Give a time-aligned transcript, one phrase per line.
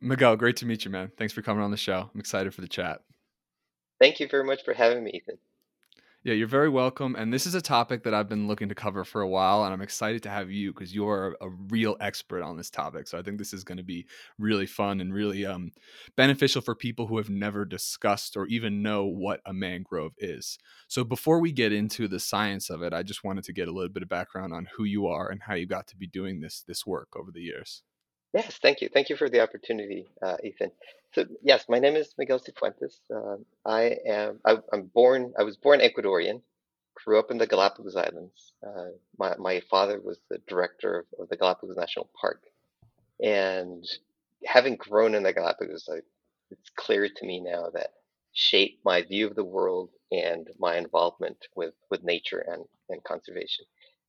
[0.00, 1.10] Miguel, great to meet you, man.
[1.16, 2.10] Thanks for coming on the show.
[2.12, 3.00] I'm excited for the chat.
[4.00, 5.38] Thank you very much for having me, Ethan.
[6.24, 7.14] Yeah, you're very welcome.
[7.14, 9.72] And this is a topic that I've been looking to cover for a while, and
[9.72, 13.06] I'm excited to have you because you're a real expert on this topic.
[13.06, 15.70] So I think this is going to be really fun and really um,
[16.16, 20.58] beneficial for people who have never discussed or even know what a mangrove is.
[20.88, 23.72] So before we get into the science of it, I just wanted to get a
[23.72, 26.40] little bit of background on who you are and how you got to be doing
[26.40, 27.84] this this work over the years.
[28.34, 28.88] Yes, thank you.
[28.92, 30.70] Thank you for the opportunity, uh, Ethan.
[31.14, 33.00] So yes, my name is Miguel Cifuentes.
[33.14, 34.40] Uh, I am.
[34.44, 35.32] I, am born.
[35.38, 36.42] I was born Ecuadorian.
[37.04, 38.52] Grew up in the Galapagos Islands.
[38.66, 42.42] Uh, my my father was the director of, of, the Galapagos National Park,
[43.20, 43.84] and
[44.44, 45.98] having grown in the Galapagos, I,
[46.50, 47.90] it's clear to me now that
[48.34, 53.64] shaped my view of the world and my involvement with with nature and and conservation.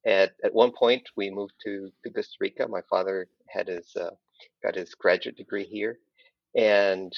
[0.06, 2.68] At at one point, we moved to to Costa Rica.
[2.68, 4.12] My father had his uh,
[4.64, 6.00] got his graduate degree here,
[6.56, 7.14] and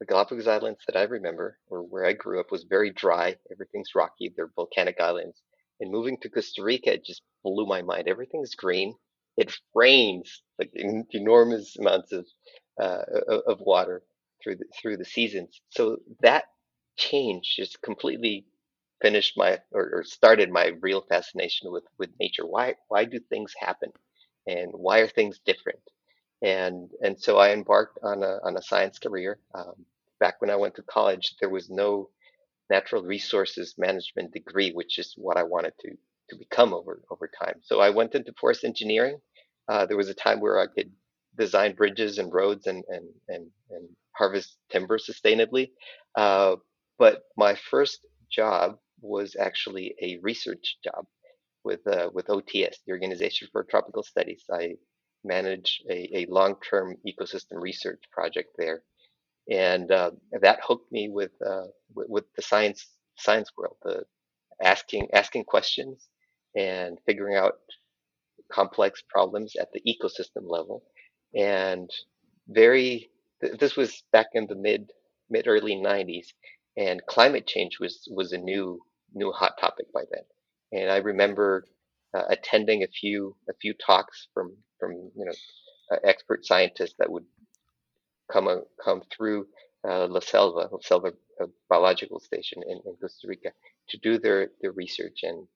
[0.00, 3.36] the Galapagos Islands that I remember, or where I grew up, was very dry.
[3.50, 4.32] Everything's rocky.
[4.36, 5.42] They're volcanic islands.
[5.80, 8.08] And moving to Costa Rica, it just blew my mind.
[8.08, 8.94] Everything's green.
[9.36, 10.72] It rains like
[11.10, 12.26] enormous amounts of
[12.80, 13.02] uh,
[13.46, 14.02] of water
[14.42, 15.60] through the, through the seasons.
[15.70, 16.44] So that
[16.96, 18.46] change just completely
[19.04, 22.46] finished my or, or started my real fascination with with nature.
[22.46, 23.92] Why why do things happen,
[24.48, 25.84] and why are things different?
[26.42, 29.38] And and so I embarked on a on a science career.
[29.54, 29.76] Um,
[30.20, 32.10] back when I went to college, there was no
[32.70, 35.90] natural resources management degree, which is what I wanted to
[36.30, 37.60] to become over over time.
[37.62, 39.18] So I went into forest engineering.
[39.68, 40.90] Uh, there was a time where I could
[41.38, 45.72] design bridges and roads and and and, and harvest timber sustainably.
[46.16, 46.56] Uh,
[46.98, 48.00] but my first
[48.30, 51.06] job was actually a research job
[51.64, 54.44] with uh, with OTS, the Organization for Tropical Studies.
[54.52, 54.74] I
[55.24, 58.82] manage a, a long-term ecosystem research project there,
[59.50, 60.10] and uh,
[60.40, 64.04] that hooked me with, uh, with, with the science science world, the
[64.62, 66.08] asking asking questions
[66.56, 67.54] and figuring out
[68.52, 70.82] complex problems at the ecosystem level,
[71.34, 71.90] and
[72.48, 73.10] very
[73.40, 74.90] this was back in the mid
[75.30, 76.28] mid early 90s
[76.76, 78.80] and climate change was was a new
[79.14, 80.22] new hot topic by then.
[80.72, 81.64] And I remember
[82.14, 85.32] uh, attending a few a few talks from from you know
[85.92, 87.24] uh, expert scientists that would
[88.30, 89.46] come uh, come through
[89.86, 93.52] uh, La Selva, La Selva uh, Biological Station in, in Costa Rica
[93.90, 95.46] to do their their research, and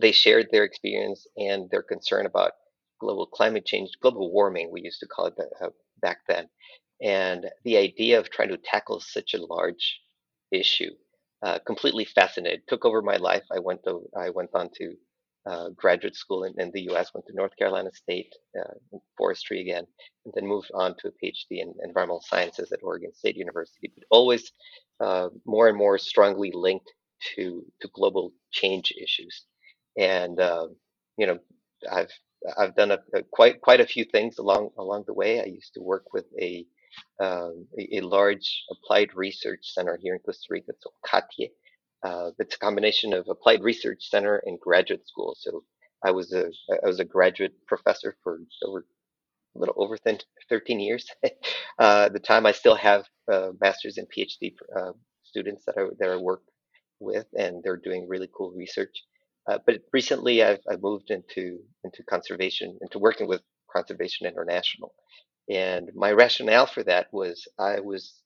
[0.00, 2.52] they shared their experience and their concern about
[3.00, 5.68] global climate change, global warming, we used to call it uh,
[6.00, 6.48] back then,
[7.02, 10.00] and the idea of trying to tackle such a large
[10.52, 10.90] issue
[11.42, 12.62] uh, completely fascinated.
[12.68, 13.42] Took over my life.
[13.50, 14.94] I went to I went on to
[15.44, 17.12] uh, graduate school in, in, the U.S.
[17.12, 19.84] Went to North Carolina State uh, forestry again,
[20.24, 23.90] and then moved on to a PhD in environmental sciences at Oregon State University.
[23.92, 24.52] But always
[25.00, 26.90] uh, more and more strongly linked
[27.34, 29.44] to to global change issues,
[29.98, 30.68] and uh,
[31.16, 31.38] you know
[31.90, 32.12] I've
[32.56, 35.40] I've done a, a, quite quite a few things along along the way.
[35.40, 36.64] I used to work with a
[37.20, 40.70] um, a, a, large applied research center here in Costa Rica.
[40.70, 41.52] It's CATIE.
[42.02, 45.36] Uh, it's a combination of applied research center and graduate school.
[45.38, 45.64] So
[46.04, 48.84] I was a I was a graduate professor for over
[49.54, 49.98] a little over
[50.48, 51.06] 13 years.
[51.24, 54.92] uh, at the time, I still have uh, master's and PhD uh,
[55.22, 56.42] students that I that I work
[57.00, 59.02] with, and they're doing really cool research.
[59.48, 63.42] Uh, but recently, I've, I've moved into into conservation, into working with
[63.72, 64.94] Conservation International,
[65.50, 68.22] and my rationale for that was I was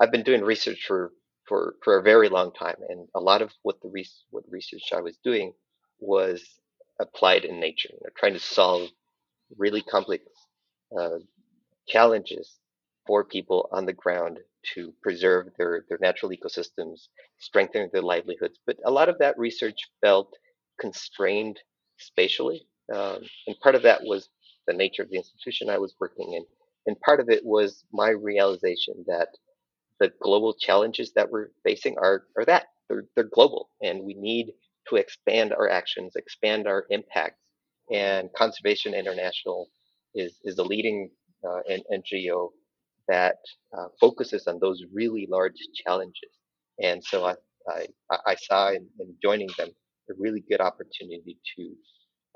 [0.00, 1.12] I've been doing research for
[1.46, 4.92] for for a very long time, and a lot of what the re- what research
[4.94, 5.54] I was doing
[6.00, 6.42] was
[7.00, 7.90] applied in nature.
[7.92, 8.90] You know, trying to solve
[9.58, 10.24] really complex
[10.98, 11.18] uh,
[11.88, 12.58] challenges
[13.06, 14.38] for people on the ground
[14.74, 17.08] to preserve their, their natural ecosystems,
[17.38, 18.58] strengthen their livelihoods.
[18.66, 20.32] But a lot of that research felt
[20.80, 21.60] constrained
[21.98, 22.66] spatially.
[22.94, 24.28] Um, and part of that was
[24.66, 26.44] the nature of the institution I was working in.
[26.86, 29.28] And part of it was my realization that
[30.00, 34.52] the global challenges that we're facing are, are that they're, they're global and we need
[34.88, 37.36] to expand our actions, expand our impact.
[37.92, 39.68] And Conservation International
[40.14, 41.10] is, is the leading
[41.48, 41.60] uh,
[41.92, 42.48] NGO
[43.08, 43.36] that
[43.76, 46.30] uh, focuses on those really large challenges.
[46.82, 47.34] And so I,
[47.68, 49.68] I, I saw in, in, joining them
[50.10, 51.72] a really good opportunity to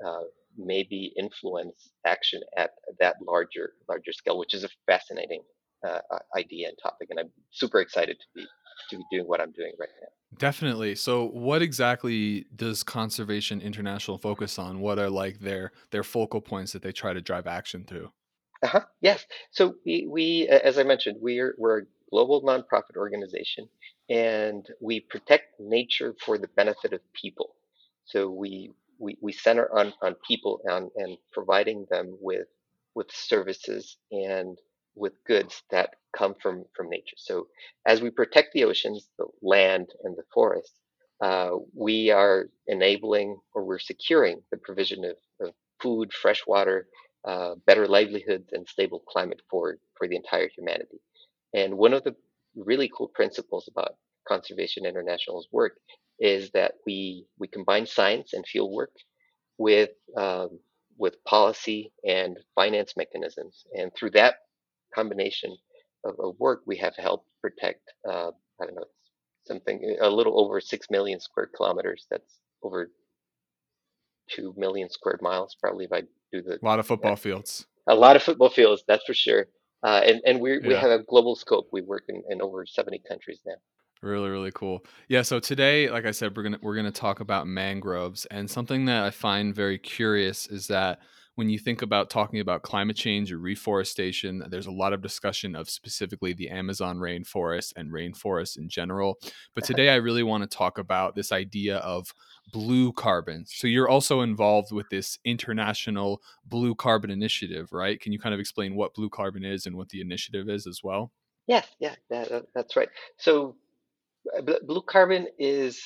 [0.05, 0.23] uh,
[0.57, 5.41] maybe influence action at that larger larger scale, which is a fascinating
[5.87, 5.99] uh,
[6.35, 7.07] idea and topic.
[7.09, 8.45] And I'm super excited to be
[8.89, 10.07] to be doing what I'm doing right now.
[10.37, 10.95] Definitely.
[10.95, 14.79] So, what exactly does Conservation International focus on?
[14.79, 18.11] What are like their their focal points that they try to drive action through?
[18.63, 18.81] Uh-huh.
[19.01, 19.25] Yes.
[19.51, 23.69] So we, we, as I mentioned, we're we're a global nonprofit organization,
[24.09, 27.55] and we protect nature for the benefit of people.
[28.05, 32.47] So we we, we center on on people and and providing them with
[32.95, 34.57] with services and
[34.95, 37.17] with goods that come from from nature.
[37.17, 37.47] So
[37.87, 40.73] as we protect the oceans, the land, and the forest,
[41.21, 46.87] uh, we are enabling or we're securing the provision of, of food, fresh water,
[47.27, 50.99] uh, better livelihoods, and stable climate for for the entire humanity.
[51.53, 52.15] And one of the
[52.55, 53.95] really cool principles about
[54.27, 55.73] Conservation International's work
[56.19, 58.91] is that we we combine science and field work
[59.57, 60.59] with um,
[60.97, 64.35] with policy and finance mechanisms, and through that
[64.93, 65.55] combination
[66.03, 68.31] of, of work, we have helped protect, uh,
[68.61, 68.85] I don't know,
[69.45, 72.05] something a little over 6 million square kilometers.
[72.09, 72.91] That's over
[74.31, 76.59] 2 million square miles, probably, if I do the.
[76.61, 77.67] A lot of football fields.
[77.87, 79.47] A lot of football fields, that's for sure.
[79.83, 80.67] Uh, and and we yeah.
[80.67, 81.69] we have a global scope.
[81.71, 83.53] We work in, in over 70 countries now.
[84.01, 84.85] Really, really cool.
[85.07, 85.23] Yeah.
[85.23, 89.03] So today, like I said, we're gonna we're gonna talk about mangroves, and something that
[89.03, 90.99] I find very curious is that
[91.37, 95.55] when you think about talking about climate change or reforestation, there's a lot of discussion
[95.55, 99.19] of specifically the Amazon rainforest and rainforests in general.
[99.53, 102.11] But today, I really want to talk about this idea of
[102.51, 103.45] blue carbon.
[103.45, 107.99] So you're also involved with this international blue carbon initiative, right?
[107.99, 110.81] Can you kind of explain what blue carbon is and what the initiative is as
[110.83, 111.11] well?
[111.45, 112.89] Yes, yeah, yeah, that's right.
[113.17, 113.55] So
[114.65, 115.81] blue carbon is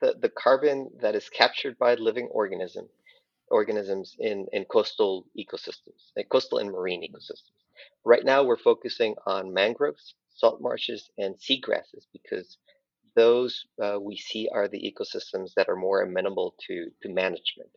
[0.00, 2.88] the, the carbon that is captured by living organism
[3.50, 7.52] organisms in, in coastal ecosystems, like coastal and marine ecosystems.
[8.04, 12.58] Right now, we're focusing on mangroves, salt marshes, and seagrasses because
[13.14, 17.70] those uh, we see are the ecosystems that are more amenable to, to management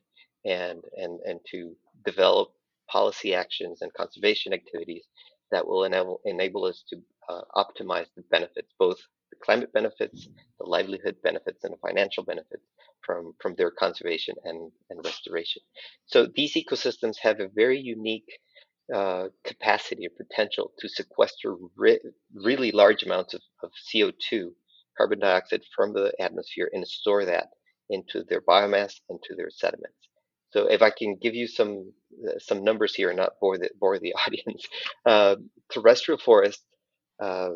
[0.46, 1.76] and, and, and to
[2.06, 2.50] develop
[2.90, 5.06] policy actions and conservation activities
[5.52, 6.98] that will enable, enable us to
[7.30, 9.00] uh, optimize the benefits, both
[9.36, 10.30] the climate benefits,
[10.60, 12.64] the livelihood benefits, and the financial benefits
[13.06, 15.62] from, from their conservation and, and restoration.
[16.06, 18.30] So these ecosystems have a very unique
[18.94, 22.02] uh, capacity or potential to sequester re-
[22.34, 24.50] really large amounts of, of CO2,
[24.98, 27.48] carbon dioxide from the atmosphere, and store that
[27.90, 29.98] into their biomass and to their sediments.
[30.52, 31.92] So if I can give you some
[32.28, 34.68] uh, some numbers here and not bore the bore the audience,
[35.06, 35.36] uh,
[35.72, 36.64] terrestrial forests
[37.22, 37.50] uh,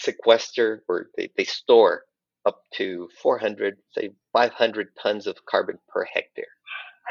[0.00, 2.04] sequester or they, they store
[2.46, 6.46] up to 400, say 500 tons of carbon per hectare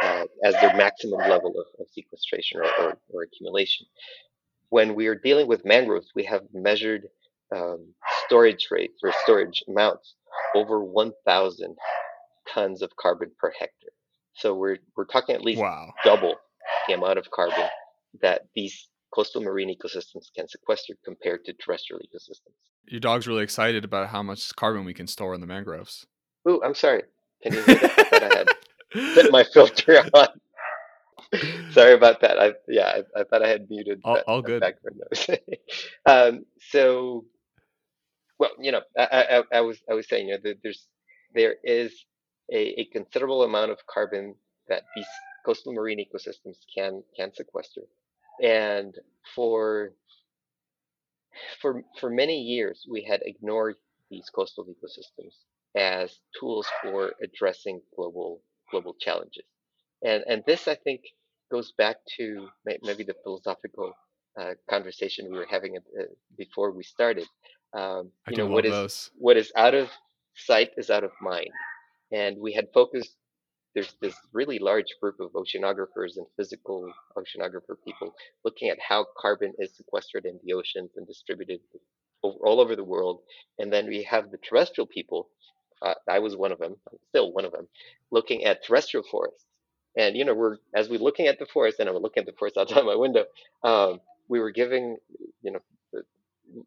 [0.01, 3.85] uh, as their maximum level of, of sequestration or, or, or, accumulation.
[4.69, 7.07] When we are dealing with mangroves, we have measured
[7.55, 7.93] um,
[8.25, 10.15] storage rates or storage amounts
[10.55, 11.75] over 1,000
[12.51, 13.89] tons of carbon per hectare.
[14.33, 15.91] So we're we're talking at least wow.
[16.05, 16.35] double
[16.87, 17.67] the amount of carbon
[18.21, 22.53] that these coastal marine ecosystems can sequester compared to terrestrial ecosystems.
[22.87, 26.05] Your dog's really excited about how much carbon we can store in the mangroves.
[26.47, 27.03] Ooh, I'm sorry.
[27.43, 28.13] Can you hear that?
[28.13, 28.47] I had
[29.15, 30.27] put my filter on.
[31.71, 32.39] sorry about that.
[32.39, 34.01] I yeah, I, I, thought I had muted.
[34.03, 34.63] All, that, all good.
[36.05, 37.25] um, so,
[38.39, 40.87] well, you know, I, I, I, was I was saying, you know, there's
[41.33, 41.93] there is
[42.51, 44.35] a, a considerable amount of carbon
[44.67, 45.05] that these
[45.45, 47.81] coastal marine ecosystems can can sequester
[48.41, 48.95] and
[49.35, 49.91] for
[51.61, 53.75] for for many years we had ignored
[54.09, 55.35] these coastal ecosystems
[55.75, 58.41] as tools for addressing global
[58.71, 59.45] global challenges.
[60.03, 61.01] And and this i think
[61.51, 63.93] goes back to maybe the philosophical
[64.39, 66.03] uh, conversation we were having uh,
[66.37, 67.27] before we started.
[67.73, 69.89] Um, you know what is what is out of
[70.35, 71.49] sight is out of mind.
[72.11, 73.15] And we had focused
[73.75, 79.53] there's this really large group of oceanographers and physical oceanographer people looking at how carbon
[79.59, 81.59] is sequestered in the oceans and distributed
[82.21, 83.21] all over the world.
[83.59, 85.29] And then we have the terrestrial people.
[85.81, 86.75] Uh, I was one of them.
[86.91, 87.67] I'm still one of them,
[88.11, 89.45] looking at terrestrial forests.
[89.97, 92.37] And you know, we're as we're looking at the forest, and I'm looking at the
[92.37, 93.25] forest outside my window.
[93.63, 94.97] Um, we were giving,
[95.41, 95.59] you know,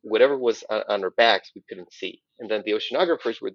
[0.02, 2.22] whatever was on, on our backs, we couldn't see.
[2.38, 3.52] And then the oceanographers were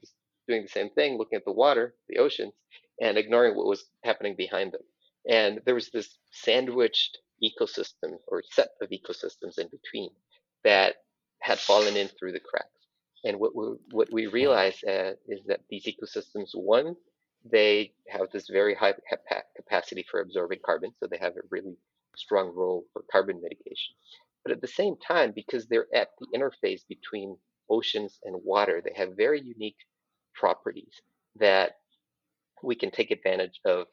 [0.48, 2.54] doing the same thing, looking at the water, the oceans,
[3.02, 4.82] and ignoring what was happening behind them.
[5.30, 10.10] And there was this sandwiched ecosystem or set of ecosystems in between
[10.64, 10.96] that
[11.40, 12.70] had fallen in through the cracks.
[13.24, 16.96] And what we, what we realize uh, is that these ecosystems, one,
[17.50, 18.94] they have this very high
[19.56, 21.76] capacity for absorbing carbon, so they have a really
[22.16, 23.96] strong role for carbon mitigation.
[24.44, 27.38] But at the same time, because they're at the interface between
[27.70, 29.78] oceans and water, they have very unique
[30.34, 31.02] properties
[31.36, 31.78] that
[32.64, 33.88] we can take advantage of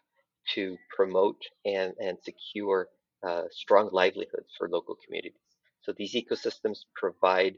[0.55, 2.89] to promote and, and secure
[3.27, 5.41] uh, strong livelihoods for local communities.
[5.83, 7.57] So these ecosystems provide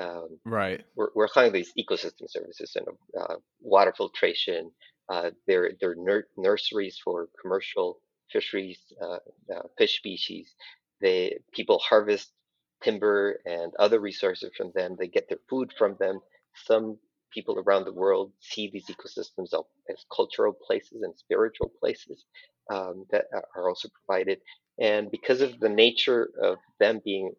[0.00, 0.84] um, right.
[0.96, 2.86] We're, we're calling these ecosystem services and
[3.20, 4.70] uh, water filtration.
[5.08, 8.00] Uh, they're they're nur- nurseries for commercial
[8.32, 9.18] fisheries, uh,
[9.54, 10.54] uh, fish species.
[11.00, 12.32] They people harvest
[12.82, 14.96] timber and other resources from them.
[14.98, 16.20] They get their food from them.
[16.66, 16.98] Some
[17.34, 19.52] people around the world see these ecosystems
[19.90, 22.24] as cultural places and spiritual places
[22.70, 23.24] um, that
[23.56, 24.38] are also provided.
[24.80, 27.32] And because of the nature of them being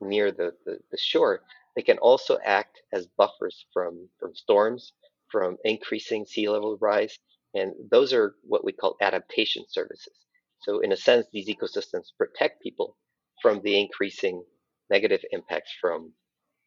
[0.00, 1.40] near the, the, the shore,
[1.76, 4.92] they can also act as buffers from, from storms,
[5.30, 7.18] from increasing sea level rise.
[7.54, 10.14] And those are what we call adaptation services.
[10.62, 12.96] So, in a sense, these ecosystems protect people
[13.42, 14.42] from the increasing
[14.90, 16.12] negative impacts from,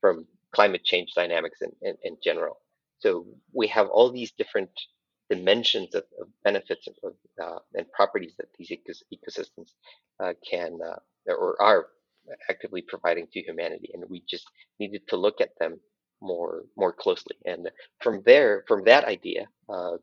[0.02, 2.58] from climate change dynamics in, in, in general.
[3.04, 3.10] So,
[3.62, 4.72] we have all these different
[5.34, 7.14] dimensions of, of benefits of,
[7.46, 8.72] uh, and properties that these
[9.16, 9.72] ecosystems
[10.24, 11.88] uh, can uh, or are
[12.50, 14.48] actively providing to humanity, and we just
[14.80, 15.80] needed to look at them
[16.22, 17.38] more more closely.
[17.46, 17.70] And
[18.04, 19.98] from there, from that idea, uh,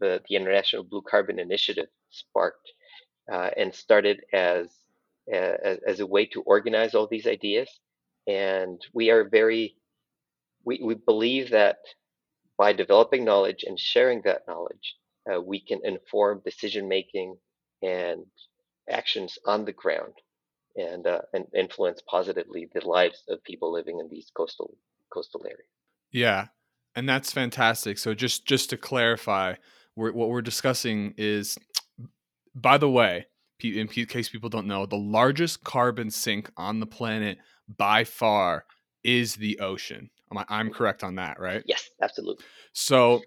[0.00, 2.68] the the International Blue Carbon Initiative sparked
[3.32, 4.68] uh, and started as,
[5.32, 7.68] as as a way to organize all these ideas.
[8.26, 9.76] And we are very
[10.64, 11.78] we, we believe that
[12.56, 14.96] by developing knowledge and sharing that knowledge,
[15.32, 17.36] uh, we can inform decision making
[17.82, 18.24] and
[18.90, 20.14] actions on the ground
[20.76, 24.76] and uh, and influence positively the lives of people living in these coastal
[25.12, 25.68] coastal areas.
[26.10, 26.46] Yeah,
[26.94, 27.98] and that's fantastic.
[27.98, 29.54] So just just to clarify,
[29.96, 31.58] we're, what we're discussing is,
[32.54, 33.26] by the way,
[33.62, 37.38] in case people don't know, the largest carbon sink on the planet
[37.76, 38.64] by far
[39.04, 40.10] is the ocean.
[40.48, 41.62] I'm correct on that, right?
[41.66, 42.44] Yes, absolutely.
[42.72, 43.22] So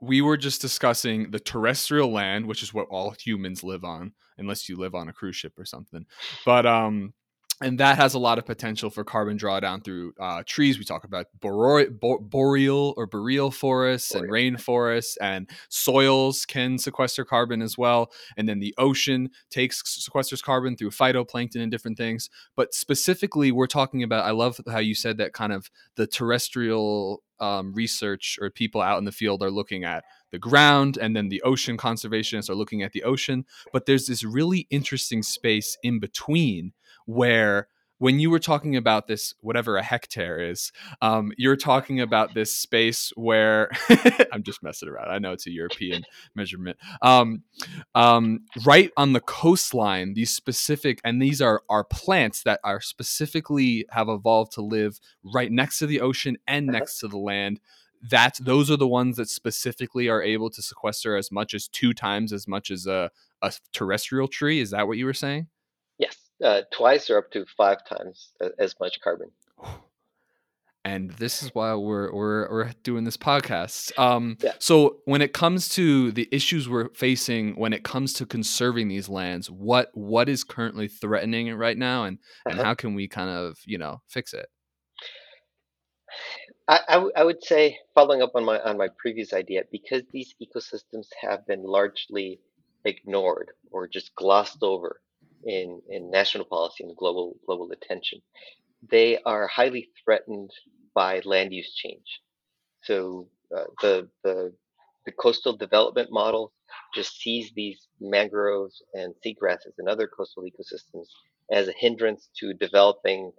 [0.00, 4.68] we were just discussing the terrestrial land, which is what all humans live on, unless
[4.68, 6.04] you live on a cruise ship or something.
[6.44, 7.14] But um,
[7.62, 10.78] and that has a lot of potential for carbon drawdown through uh, trees.
[10.78, 14.24] We talk about boreal or boreal forests boreal.
[14.24, 18.12] and rainforests, and soils can sequester carbon as well.
[18.36, 22.28] And then the ocean takes sequesters carbon through phytoplankton and different things.
[22.56, 24.24] But specifically, we're talking about.
[24.24, 28.98] I love how you said that kind of the terrestrial um, research or people out
[28.98, 32.82] in the field are looking at the ground, and then the ocean conservationists are looking
[32.82, 33.44] at the ocean.
[33.72, 36.72] But there's this really interesting space in between
[37.06, 37.68] where
[38.02, 42.52] when you were talking about this, whatever a hectare is, um, you're talking about this
[42.52, 43.70] space where
[44.32, 45.08] I'm just messing around.
[45.08, 46.02] I know it's a European
[46.34, 46.78] measurement.
[47.00, 47.44] Um,
[47.94, 53.86] um, right on the coastline, these specific, and these are are plants that are specifically
[53.90, 56.80] have evolved to live right next to the ocean and uh-huh.
[56.80, 57.60] next to the land.
[58.10, 61.92] That those are the ones that specifically are able to sequester as much as two
[61.94, 64.58] times as much as a, a terrestrial tree.
[64.58, 65.46] Is that what you were saying?
[66.42, 69.30] Uh, twice or up to five times as much carbon.
[70.84, 73.96] And this is why we're we're we're doing this podcast.
[73.96, 74.54] Um, yeah.
[74.58, 79.08] So when it comes to the issues we're facing, when it comes to conserving these
[79.08, 82.64] lands, what what is currently threatening it right now, and and uh-huh.
[82.64, 84.46] how can we kind of you know fix it?
[86.66, 90.02] I, I, w- I would say, following up on my on my previous idea, because
[90.10, 92.40] these ecosystems have been largely
[92.84, 95.00] ignored or just glossed over
[95.46, 98.20] in, in national policy and global global attention.
[98.90, 100.50] They are highly threatened
[100.94, 102.20] by land use change.
[102.84, 104.52] So uh, the the
[105.06, 106.52] the coastal development model
[106.94, 111.06] just sees these mangroves and seagrasses and other coastal ecosystems
[111.52, 113.32] as a hindrance to developing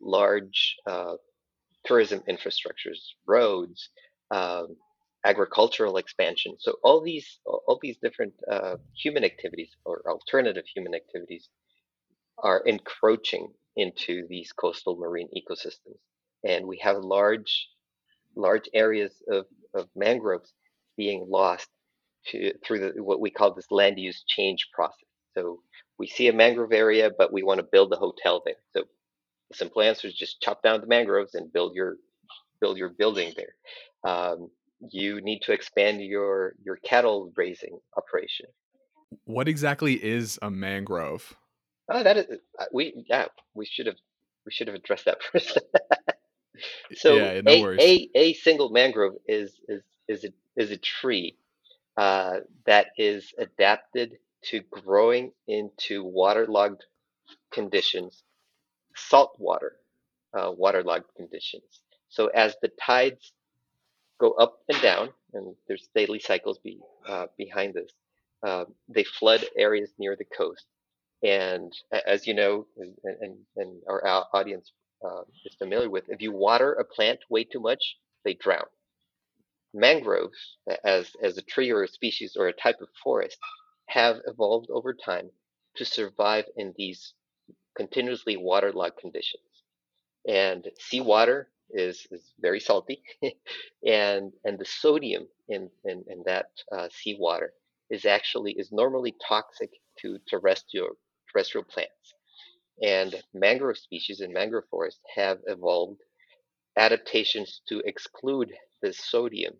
[0.00, 1.14] large uh,
[1.86, 3.90] tourism infrastructures, roads,
[4.30, 4.76] um,
[5.24, 6.54] agricultural expansion.
[6.58, 11.48] So all these all these different uh, human activities or alternative human activities
[12.38, 15.98] are encroaching into these coastal marine ecosystems,
[16.44, 17.68] and we have large
[18.36, 20.52] large areas of, of mangroves
[20.96, 21.68] being lost
[22.26, 25.08] to through the, what we call this land use change process.
[25.36, 25.60] So
[25.98, 28.56] we see a mangrove area, but we want to build a hotel there.
[28.72, 28.84] So
[29.50, 31.96] the simple answer is just chop down the mangroves and build your
[32.60, 33.54] build your building there.
[34.10, 34.50] Um,
[34.90, 38.46] you need to expand your your cattle raising operation.
[39.24, 41.34] What exactly is a mangrove?
[41.88, 42.26] Oh, that is
[42.58, 43.96] uh, we yeah we should have
[44.46, 45.58] we should have addressed that first.
[46.94, 51.36] so yeah, no a, a a single mangrove is is is a is a tree
[51.96, 56.84] uh, that is adapted to growing into waterlogged
[57.50, 58.22] conditions,
[58.94, 59.76] saltwater
[60.34, 61.80] uh, waterlogged conditions.
[62.08, 63.32] So as the tides
[64.18, 67.92] go up and down, and there's daily cycles be, uh, behind this,
[68.46, 70.66] uh, they flood areas near the coast.
[71.22, 71.72] And
[72.06, 74.72] as you know, and, and, and our audience
[75.04, 78.66] uh, is familiar with, if you water a plant way too much, they drown.
[79.72, 83.38] Mangroves, as, as a tree or a species or a type of forest,
[83.86, 85.30] have evolved over time
[85.76, 87.14] to survive in these
[87.76, 89.42] continuously waterlogged conditions.
[90.28, 93.02] And seawater is, is very salty,
[93.86, 97.52] and and the sodium in in, in that uh, seawater
[97.90, 100.90] is actually is normally toxic to terrestrial
[101.32, 102.14] terrestrial plants.
[102.82, 106.00] And mangrove species and mangrove forests have evolved
[106.76, 108.52] adaptations to exclude
[108.82, 109.54] the sodium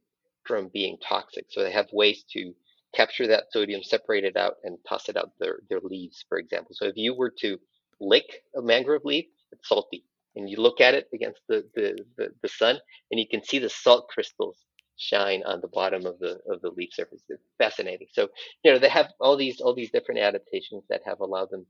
[0.45, 1.47] from being toxic.
[1.51, 2.55] So they have ways to
[2.95, 6.75] capture that sodium, separate it out, and toss it out their, their leaves, for example.
[6.75, 7.59] So if you were to
[8.01, 10.05] lick a mangrove leaf, it's salty.
[10.37, 12.79] And you look at it against the, the, the, the sun,
[13.11, 14.65] and you can see the salt crystals
[14.97, 17.23] shine on the bottom of the of the leaf surface.
[17.29, 18.07] It's fascinating.
[18.13, 18.29] So
[18.63, 21.67] you know they have all these all these different adaptations that have allowed them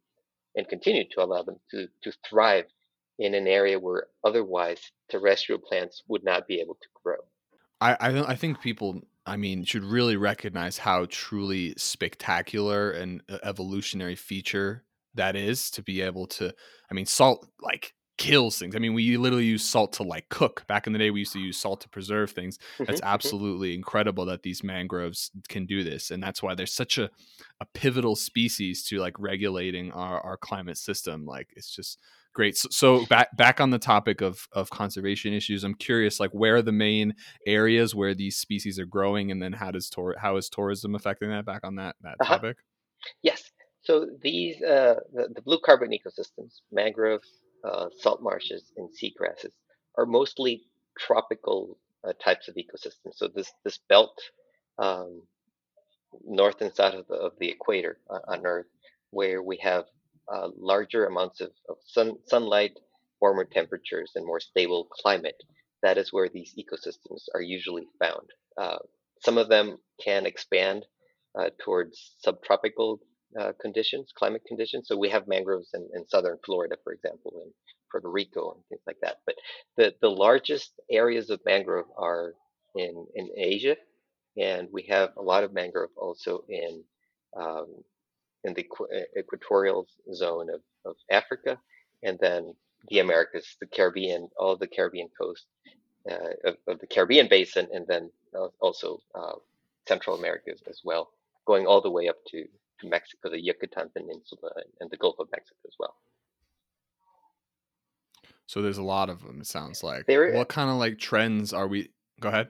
[0.57, 2.67] and continue to allow them to to thrive
[3.19, 7.17] in an area where otherwise terrestrial plants would not be able to grow.
[7.81, 13.39] I I, I think people I mean, should really recognize how truly spectacular and uh,
[13.43, 16.55] evolutionary feature that is to be able to.
[16.91, 18.77] I mean, salt like kills things.
[18.77, 20.67] I mean, we literally use salt to like cook.
[20.67, 22.59] Back in the day, we used to use salt to preserve things.
[22.79, 23.15] That's mm-hmm, mm-hmm.
[23.15, 27.11] absolutely incredible that these mangroves can do this, and that's why they're such a
[27.61, 31.25] a pivotal species to like regulating our our climate system.
[31.25, 31.99] Like, it's just
[32.35, 32.57] Great.
[32.57, 36.57] So, so, back back on the topic of of conservation issues, I'm curious, like where
[36.57, 37.15] are the main
[37.47, 41.31] areas where these species are growing, and then how does tour how is tourism affecting
[41.31, 41.45] that?
[41.45, 42.35] Back on that that uh-huh.
[42.35, 42.57] topic.
[43.23, 43.53] Yes.
[43.83, 47.29] So these uh, the, the, blue carbon ecosystems, mangroves,
[47.65, 49.53] uh, salt marshes, and seagrasses,
[49.97, 50.63] are mostly
[50.99, 53.17] tropical uh, types of ecosystems.
[53.17, 54.17] So this this belt,
[54.79, 55.23] um,
[56.27, 58.67] north and south of the, of the equator uh, on Earth,
[59.11, 59.85] where we have
[60.33, 62.73] uh, larger amounts of, of sun, sunlight,
[63.21, 65.41] warmer temperatures, and more stable climate,
[65.83, 68.29] that is where these ecosystems are usually found.
[68.57, 68.79] Uh,
[69.21, 70.85] some of them can expand
[71.39, 73.01] uh, towards subtropical
[73.39, 74.89] uh, conditions, climate conditions.
[74.89, 77.53] So we have mangroves in, in, southern Florida, for example, in
[77.91, 79.19] Puerto Rico and things like that.
[79.27, 79.37] But
[79.77, 82.35] the, the largest areas of mangrove are
[82.77, 83.77] in, in Asia,
[84.37, 86.83] and we have a lot of mangrove also in
[87.37, 87.67] um,
[88.45, 88.67] in the
[89.19, 91.59] equatorial zone of, of Africa,
[92.03, 92.55] and then
[92.89, 95.47] the Americas, the Caribbean, all the Caribbean coast
[96.11, 98.11] uh, of, of, the Caribbean basin, and then
[98.61, 99.33] also uh,
[99.89, 101.11] Central America as well,
[101.47, 102.47] going all the way up to,
[102.85, 105.97] to Mexico, the Yucatan Peninsula, and the Gulf of Mexico as well.
[108.47, 109.41] So there's a lot of them.
[109.41, 110.07] It sounds like.
[110.07, 111.91] There, what kind of like trends are we?
[112.21, 112.49] Go ahead.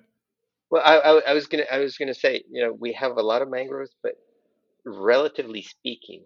[0.71, 3.23] Well, I, I, I was gonna I was gonna say you know we have a
[3.23, 4.15] lot of mangroves, but
[4.85, 6.25] relatively speaking,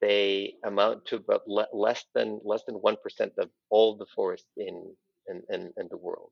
[0.00, 4.46] they amount to about le- less than less than one percent of all the forest
[4.56, 4.94] in
[5.28, 6.30] in, in, in the world.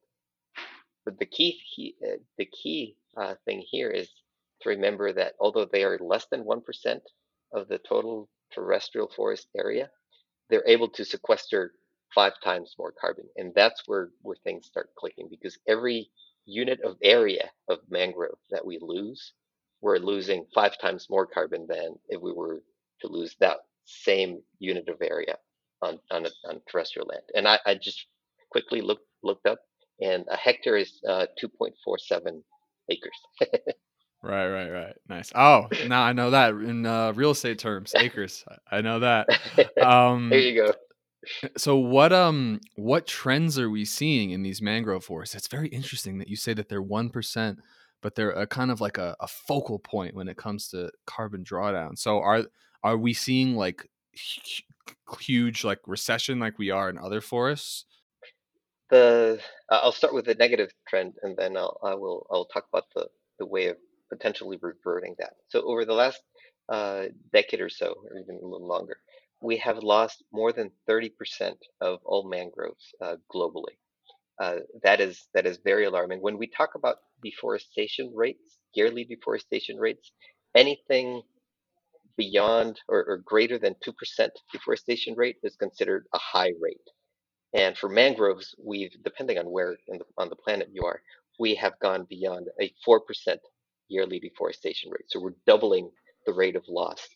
[1.05, 4.09] But the key he, uh, the key uh, thing here is
[4.63, 7.03] to remember that although they are less than one percent
[7.53, 9.91] of the total terrestrial forest area,
[10.51, 11.75] they're able to sequester
[12.15, 16.11] five times more carbon, and that's where where things start clicking because every
[16.47, 19.33] unit of area of mangrove that we lose
[19.83, 22.63] we're losing five times more carbon than if we were
[23.03, 25.37] to lose that same unit of area
[25.83, 27.23] on on, a, on terrestrial land.
[27.35, 28.07] And I, I just
[28.51, 29.61] quickly looked looked up,
[30.01, 32.43] and a hectare is uh, 2.47
[32.91, 33.11] acres.
[34.23, 34.97] right, right, right.
[35.09, 35.33] Nice.
[35.35, 38.45] Oh, now I know that in uh, real estate terms, acres.
[38.71, 39.29] I know that.
[39.81, 40.73] Um, there you go.
[41.57, 45.35] So what um what trends are we seeing in these mangrove forests?
[45.35, 47.59] It's very interesting that you say that they're one percent
[48.03, 51.45] but they're a kind of like a, a focal point when it comes to carbon
[51.45, 51.99] drawdown.
[51.99, 52.45] So are
[52.83, 53.89] are we seeing like
[55.21, 57.85] huge like recession like we are in other forests?
[58.91, 62.87] The I'll start with the negative trend, and then I'll I will I'll talk about
[62.95, 63.77] the the way of
[64.09, 65.35] potentially reverting that.
[65.49, 66.21] So over the last
[66.69, 68.99] uh, decade or so, or even a little longer,
[69.41, 71.11] we have lost more than 30%
[71.81, 73.77] of all mangroves uh, globally.
[74.41, 76.21] Uh, that is that is very alarming.
[76.21, 80.13] When we talk about deforestation rates, yearly deforestation rates,
[80.55, 81.23] anything
[82.17, 86.89] beyond or, or greater than 2% deforestation rate is considered a high rate.
[87.55, 91.01] And for mangroves, we've, depending on where the, on the planet you are,
[91.39, 93.01] we have gone beyond a 4%
[93.89, 95.07] yearly deforestation rate.
[95.09, 95.91] So we're doubling
[96.27, 97.07] the rate of loss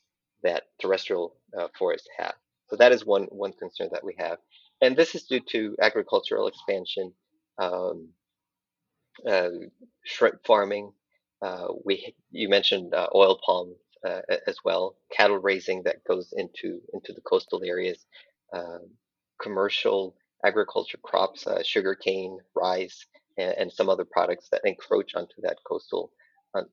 [0.43, 2.35] that terrestrial uh, forests have.
[2.69, 4.39] So that is one, one concern that we have.
[4.81, 7.13] And this is due to agricultural expansion,
[7.59, 8.09] um,
[9.29, 9.51] uh,
[10.05, 10.93] shrimp farming.
[11.41, 13.75] Uh, we, you mentioned uh, oil palm
[14.07, 18.05] uh, as well, cattle raising that goes into, into the coastal areas,
[18.53, 18.91] um,
[19.41, 23.07] commercial agriculture crops, uh, sugarcane, rice,
[23.39, 26.11] and, and, some other products that encroach onto that coastal,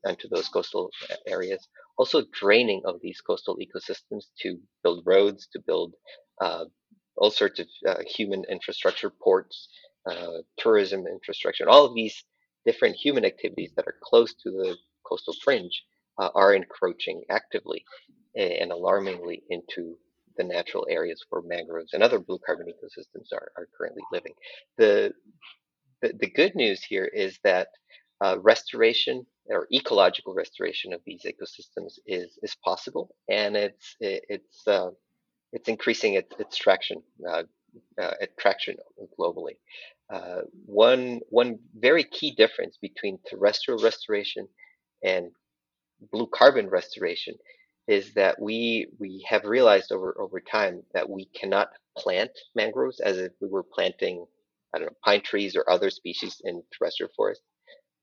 [0.06, 0.89] onto those coastal
[1.28, 1.68] areas.
[1.98, 5.94] Also draining of these coastal ecosystems to build roads, to build
[6.42, 6.65] uh,
[7.18, 9.70] all sorts of uh, human infrastructure, ports,
[10.10, 12.24] uh, tourism infrastructure, and all of these
[12.65, 15.84] different human activities that are close to the coastal fringe
[16.18, 17.84] uh, are encroaching actively
[18.36, 19.98] and alarmingly into
[20.38, 24.34] the natural areas where mangroves and other blue carbon ecosystems are, are currently living.
[24.78, 25.13] The,
[26.02, 27.68] the, the good news here is that
[28.21, 34.67] uh, restoration or ecological restoration of these ecosystems is is possible, and it's it, it's
[34.67, 34.91] uh,
[35.53, 37.43] it's increasing its, its traction uh,
[38.01, 38.75] uh, traction
[39.19, 39.58] globally.
[40.12, 44.47] Uh, one one very key difference between terrestrial restoration
[45.03, 45.27] and
[46.12, 47.36] blue carbon restoration
[47.88, 53.17] is that we we have realized over over time that we cannot plant mangroves as
[53.17, 54.25] if we were planting
[54.75, 57.41] I don't know pine trees or other species in terrestrial forest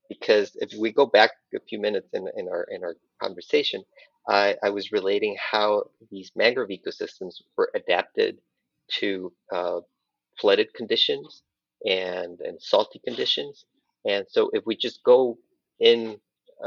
[0.09, 3.83] because if we go back a few minutes in, in our in our conversation
[4.29, 8.39] I, I was relating how these mangrove ecosystems were adapted
[8.99, 9.81] to uh,
[10.39, 11.43] flooded conditions
[11.85, 13.65] and and salty conditions
[14.05, 15.37] and so if we just go
[15.79, 16.17] in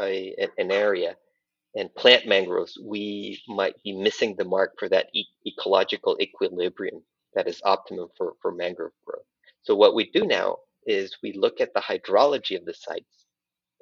[0.01, 1.17] a, an area
[1.77, 7.03] and plant mangroves, we might be missing the mark for that e- ecological equilibrium
[7.35, 9.25] that is optimum for, for mangrove growth.
[9.63, 13.20] So what we do now is we look at the hydrology of the sites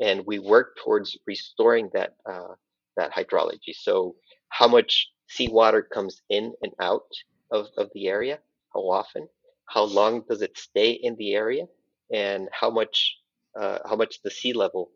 [0.01, 2.55] and we work towards restoring that uh,
[2.97, 3.75] that hydrology.
[3.75, 4.17] So
[4.49, 7.11] how much seawater comes in and out
[7.51, 8.39] of, of the area,
[8.75, 9.29] how often,
[9.67, 11.67] how long does it stay in the area,
[12.13, 13.17] and how much
[13.59, 14.91] uh, how much the sea level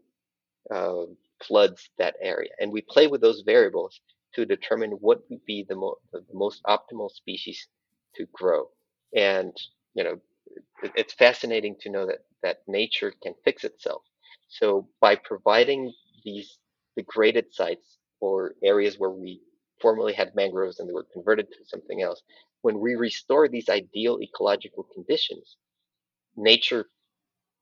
[0.75, 1.05] uh,
[1.47, 2.51] floods that area.
[2.61, 4.01] And we play with those variables
[4.35, 7.69] to determine what would be the, mo- the most optimal species
[8.17, 8.69] to grow.
[9.15, 9.53] And,
[9.95, 10.21] you know,
[10.83, 14.03] it, it's fascinating to know that, that nature can fix itself.
[14.53, 16.59] So by providing these
[16.97, 19.41] degraded sites or areas where we
[19.81, 22.23] formerly had mangroves and they were converted to something else,
[22.61, 25.57] when we restore these ideal ecological conditions,
[26.37, 26.87] nature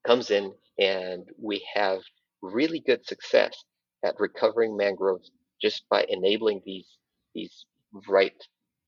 [0.04, 2.00] comes in and we have
[2.42, 3.64] really good success
[4.04, 5.30] at recovering mangroves
[5.62, 6.98] just by enabling these
[7.34, 7.66] these
[8.08, 8.34] right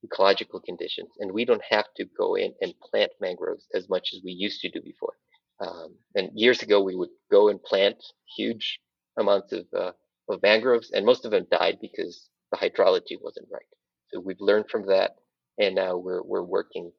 [0.05, 1.11] ecological conditions.
[1.21, 4.61] And we don't have to go in and plant mangroves as much as we used
[4.63, 5.15] to do before.
[5.63, 7.97] Um, and years ago, we would go and plant
[8.37, 8.81] huge
[9.19, 9.93] amounts of, uh,
[10.29, 13.67] of mangroves, and most of them died because the hydrology wasn't right.
[14.13, 15.13] So we've learned from that,
[15.59, 16.93] and now we're we're working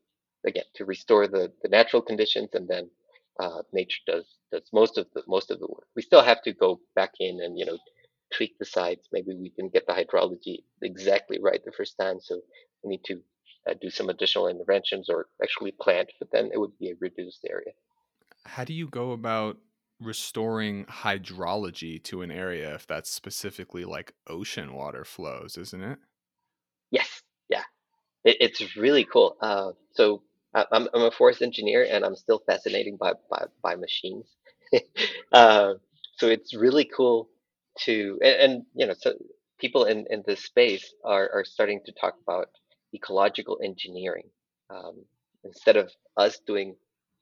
[0.47, 2.89] again to restore the the natural conditions, and then
[3.39, 5.88] uh, nature does does most of the most of the work.
[5.95, 7.78] We still have to go back in and you know
[8.36, 9.08] tweak the sites.
[9.12, 12.41] Maybe we didn't get the hydrology exactly right the first time, so
[12.84, 13.21] we need to
[13.69, 17.45] uh, do some additional interventions or actually plant, but then it would be a reduced
[17.49, 17.73] area.
[18.45, 19.58] How do you go about
[19.99, 25.99] restoring hydrology to an area if that's specifically like ocean water flows, isn't it?
[26.91, 27.63] Yes, yeah,
[28.23, 29.38] it, it's really cool.
[29.41, 34.27] Uh, so I'm, I'm a forest engineer and I'm still fascinated by, by, by machines.
[35.32, 35.73] uh,
[36.17, 37.29] so it's really cool
[37.79, 39.13] to and, and, you know so
[39.60, 42.47] people in, in this space are, are starting to talk about
[42.93, 44.29] ecological engineering
[44.69, 45.03] um,
[45.43, 46.75] instead of us doing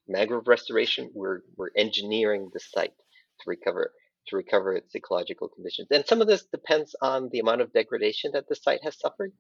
[0.08, 2.94] mangrove restoration we're we're engineering the site
[3.40, 3.92] to recover
[4.28, 5.88] to recover its ecological conditions.
[5.92, 9.32] And some of this depends on the amount of degradation that the site has suffered.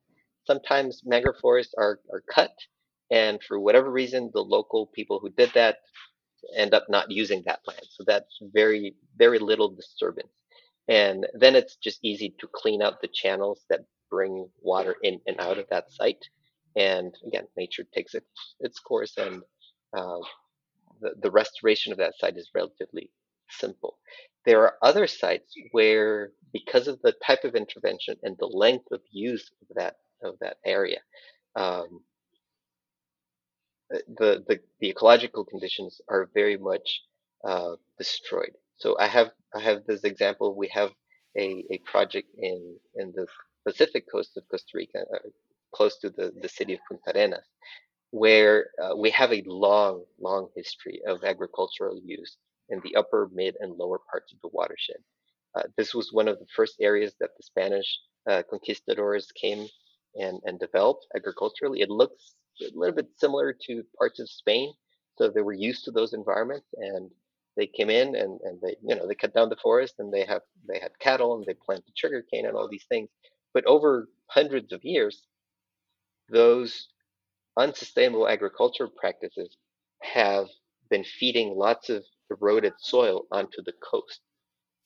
[0.47, 2.51] Sometimes mangrove forests are, are cut
[3.11, 5.77] and for whatever reason the local people who did that
[6.55, 10.33] end up not using that land so that's very very little disturbance.
[10.87, 15.39] And then it's just easy to clean out the channels that bring water in and
[15.39, 16.23] out of that site.
[16.75, 18.27] And again, nature takes its,
[18.59, 19.41] its course and
[19.95, 20.19] uh,
[21.21, 23.09] the, restoration of that site is relatively
[23.49, 23.97] simple.
[24.45, 29.01] There are other sites where, because of the type of intervention and the length of
[29.11, 30.99] use of that of that area,
[31.55, 32.01] um,
[33.89, 37.01] the, the the ecological conditions are very much
[37.43, 38.55] uh, destroyed.
[38.77, 40.55] So I have I have this example.
[40.55, 40.91] We have
[41.37, 43.27] a, a project in in the
[43.65, 45.29] Pacific coast of Costa Rica, uh,
[45.73, 47.45] close to the, the city of Puntarenas,
[48.11, 52.37] where uh, we have a long, long history of agricultural use
[52.69, 54.97] in the upper, mid, and lower parts of the watershed.
[55.55, 59.67] Uh, this was one of the first areas that the Spanish uh, conquistadors came
[60.15, 61.81] and, and developed agriculturally.
[61.81, 64.73] It looks a little bit similar to parts of Spain,
[65.17, 67.09] so they were used to those environments, and
[67.57, 70.25] they came in and, and they you know they cut down the forest and they
[70.25, 73.09] have they had cattle and they planted sugarcane and all these things.
[73.53, 75.23] But over hundreds of years,
[76.29, 76.87] those
[77.57, 79.57] unsustainable agriculture practices
[80.01, 80.47] have
[80.89, 84.21] been feeding lots of eroded soil onto the coast.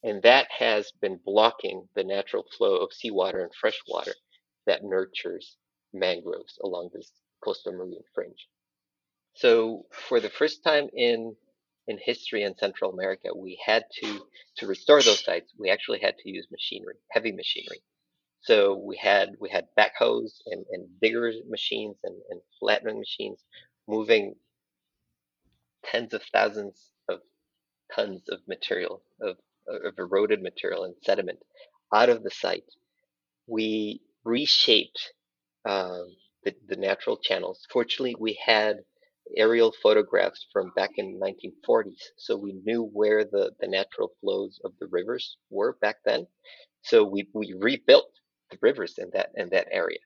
[0.04, 4.13] And that has been blocking the natural flow of seawater and fresh water
[4.65, 5.58] that nurtures
[5.93, 7.12] mangroves along this
[7.43, 8.47] coastal marine fringe.
[9.36, 11.36] So for the first time in
[11.88, 15.54] in history in Central America, we had to to restore those sites.
[15.58, 17.80] We actually had to use machinery, heavy machinery.
[18.45, 23.43] So we had we had backhoes and, and digger machines and, and flattening machines
[23.88, 24.36] moving
[25.86, 27.19] tens of thousands of
[27.95, 31.39] tons of material of, of eroded material and sediment
[31.93, 32.65] out of the site.
[33.47, 35.13] We reshaped
[35.65, 37.65] um, the, the natural channels.
[37.71, 38.77] Fortunately, we had
[39.38, 44.73] aerial photographs from back in 1940s, so we knew where the, the natural flows of
[44.79, 46.27] the rivers were back then.
[46.84, 48.12] So we, we rebuilt
[48.51, 49.99] the rivers in that in that area,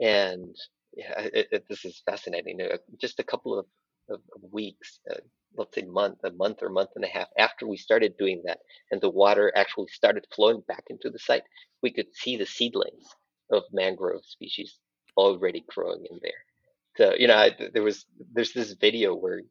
[0.00, 0.54] and
[0.96, 2.58] yeah, it, it, this is fascinating.
[3.00, 3.66] Just a couple of,
[4.08, 5.20] of, weeks, uh,
[5.56, 8.58] let's say month, a month or month and a half after we started doing that,
[8.90, 11.44] and the water actually started flowing back into the site,
[11.82, 13.04] we could see the seedlings
[13.52, 14.78] of mangrove species
[15.16, 16.32] already growing in there.
[16.96, 19.42] So you know, I, there was there's this video where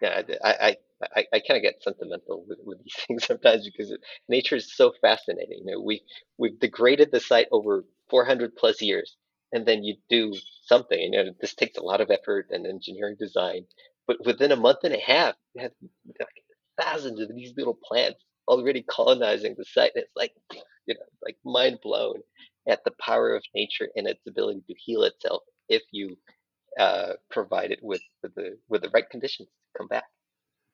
[0.00, 3.90] yeah, I I I, I kind of get sentimental with, with these things sometimes because
[3.90, 5.62] it, nature is so fascinating.
[5.64, 6.02] You know, we
[6.38, 9.16] we've degraded the site over 400 plus years,
[9.52, 10.98] and then you do something.
[11.00, 13.64] You know, this takes a lot of effort and engineering design,
[14.06, 15.72] but within a month and a half, you have
[16.20, 16.44] like
[16.80, 19.92] thousands of these little plants already colonizing the site.
[19.94, 20.32] It's like
[20.86, 22.16] you know, like mind blown
[22.68, 26.16] at the power of nature and its ability to heal itself if you
[26.78, 30.04] uh, provide it with, with the with the right conditions to come back.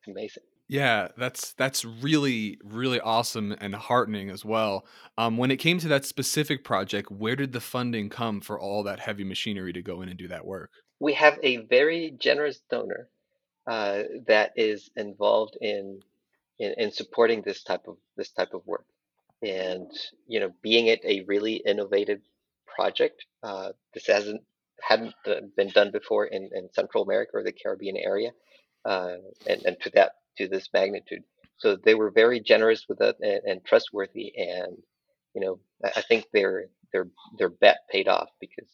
[0.07, 0.45] Amazing.
[0.69, 4.87] Yeah, that's that's really really awesome and heartening as well.
[5.19, 8.85] Um, when it came to that specific project, where did the funding come for all
[8.85, 10.71] that heavy machinery to go in and do that work?
[11.01, 13.09] We have a very generous donor
[13.67, 16.01] uh, that is involved in,
[16.59, 18.87] in in supporting this type of this type of work,
[19.43, 19.91] and
[20.29, 22.21] you know, being it a really innovative
[22.67, 24.43] project, uh, this hasn't
[24.81, 25.15] hadn't
[25.57, 28.31] been done before in, in Central America or the Caribbean area,
[28.85, 29.17] uh,
[29.49, 31.23] and, and to that to this magnitude.
[31.59, 34.77] So they were very generous with it and, and trustworthy, and
[35.35, 37.07] you know I think their their
[37.39, 38.69] their bet paid off because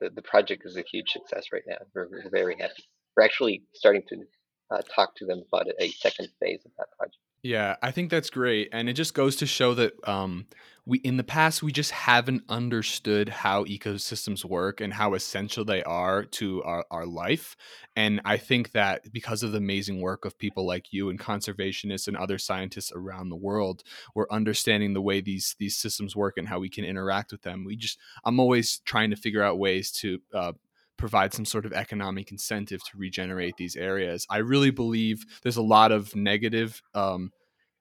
[0.00, 1.76] the, the project is a huge success right now.
[1.94, 2.84] We're, we're very happy.
[3.16, 4.24] We're actually starting to
[4.70, 7.16] uh, talk to them about a second phase of that project.
[7.42, 10.46] Yeah, I think that's great, and it just goes to show that um,
[10.90, 15.84] we in the past we just haven't understood how ecosystems work and how essential they
[15.84, 17.54] are to our, our life.
[17.94, 22.08] And I think that because of the amazing work of people like you and conservationists
[22.08, 23.84] and other scientists around the world,
[24.16, 27.64] we're understanding the way these these systems work and how we can interact with them.
[27.64, 30.52] We just I'm always trying to figure out ways to uh,
[30.96, 34.26] provide some sort of economic incentive to regenerate these areas.
[34.28, 37.30] I really believe there's a lot of negative um,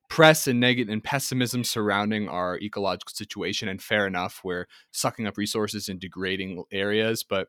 [0.10, 5.38] press and negative and pessimism surrounding our ecological situation, and fair enough, we're sucking up
[5.38, 7.48] resources and degrading areas, but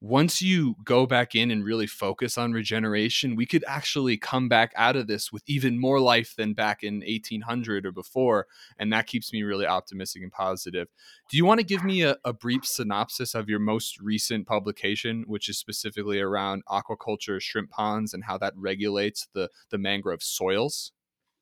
[0.00, 4.72] once you go back in and really focus on regeneration, we could actually come back
[4.76, 8.46] out of this with even more life than back in 1800 or before.
[8.78, 10.88] And that keeps me really optimistic and positive.
[11.30, 15.24] Do you want to give me a, a brief synopsis of your most recent publication,
[15.26, 20.92] which is specifically around aquaculture shrimp ponds and how that regulates the, the mangrove soils?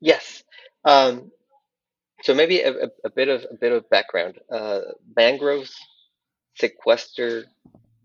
[0.01, 0.43] Yes.
[0.85, 1.31] Um,
[2.23, 4.39] so maybe a, a, a, bit of a bit of background.
[4.51, 4.81] Uh,
[5.17, 5.75] mangroves
[6.57, 7.45] sequester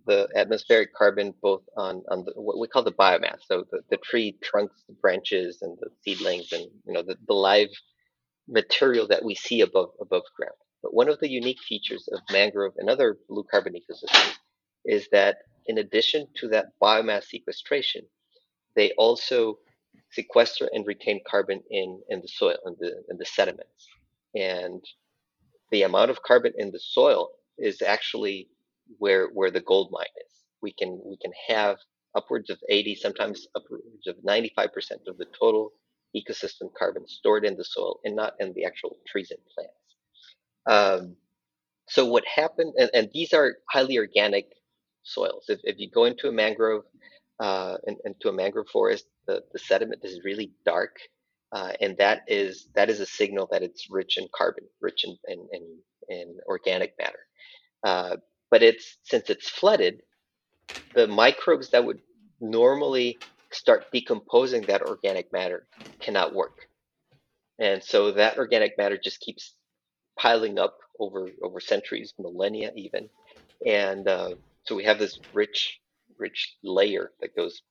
[0.09, 3.97] the atmospheric carbon both on, on the, what we call the biomass, so the, the
[3.97, 7.69] tree trunks, the branches, and the seedlings, and you know the, the live
[8.47, 10.55] material that we see above above ground.
[10.81, 14.33] But one of the unique features of mangrove and other blue carbon ecosystems
[14.85, 18.03] is that in addition to that biomass sequestration,
[18.75, 19.59] they also
[20.11, 23.87] sequester and retain carbon in, in the soil, in the, in the sediments.
[24.35, 24.83] And
[25.71, 28.47] the amount of carbon in the soil is actually
[28.97, 30.33] where, where the gold mine is.
[30.61, 31.77] We can, we can have
[32.15, 34.69] upwards of 80, sometimes upwards of 95%
[35.07, 35.73] of the total
[36.15, 39.73] ecosystem carbon stored in the soil and not in the actual trees and plants.
[40.65, 41.15] Um,
[41.87, 44.45] so what happened, and, and, these are highly organic
[45.03, 45.45] soils.
[45.49, 46.83] If, if you go into a mangrove,
[47.39, 50.97] uh, in, into a mangrove forest, the, the sediment is really dark,
[51.51, 55.17] uh, and that is that is a signal that it's rich in carbon, rich in
[55.27, 57.19] in, in, in organic matter.
[57.83, 58.17] Uh,
[58.51, 60.01] but it's since it's flooded,
[60.95, 61.99] the microbes that would
[62.41, 63.21] normally
[63.51, 65.67] start decomposing that organic matter
[66.01, 66.57] cannot work.
[67.59, 69.55] And so that organic matter just keeps
[70.17, 73.09] piling up over over centuries, millennia even.
[73.65, 75.78] And uh, so we have this rich,
[76.19, 77.61] rich layer that goes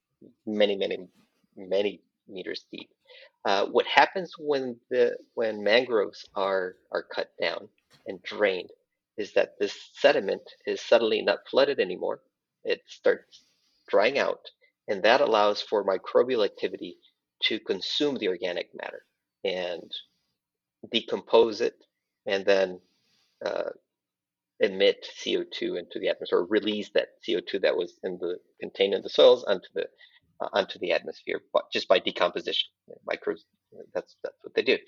[0.46, 1.08] many, many,
[1.56, 2.90] many meters deep.
[3.44, 7.68] Uh, what happens when the when mangroves are are cut down
[8.06, 8.70] and drained
[9.16, 12.20] is that this sediment is suddenly not flooded anymore.
[12.64, 13.42] It starts
[13.88, 14.40] drying out,
[14.88, 16.98] and that allows for microbial activity
[17.44, 19.04] to consume the organic matter
[19.44, 19.90] and
[20.92, 21.76] decompose it,
[22.26, 22.80] and then
[23.44, 23.70] uh,
[24.60, 29.02] emit CO2 into the atmosphere, or release that CO2 that was in the contained in
[29.02, 29.86] the soils onto the
[30.40, 32.68] uh, onto the atmosphere, but just by decomposition.
[33.06, 33.44] Microbes,
[33.94, 34.78] that's that's what they do.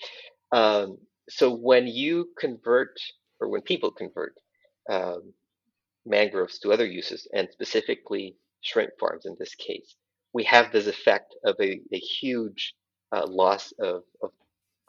[0.53, 2.99] Um, so when you convert,
[3.41, 4.35] or when people convert
[4.91, 5.33] um,
[6.07, 9.97] mangroves to other uses, and specifically shrimp farms in this case,
[10.33, 12.75] we have this effect of a, a huge
[13.13, 14.31] uh, loss of, of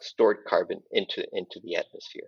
[0.02, 2.28] stored carbon into into the atmosphere.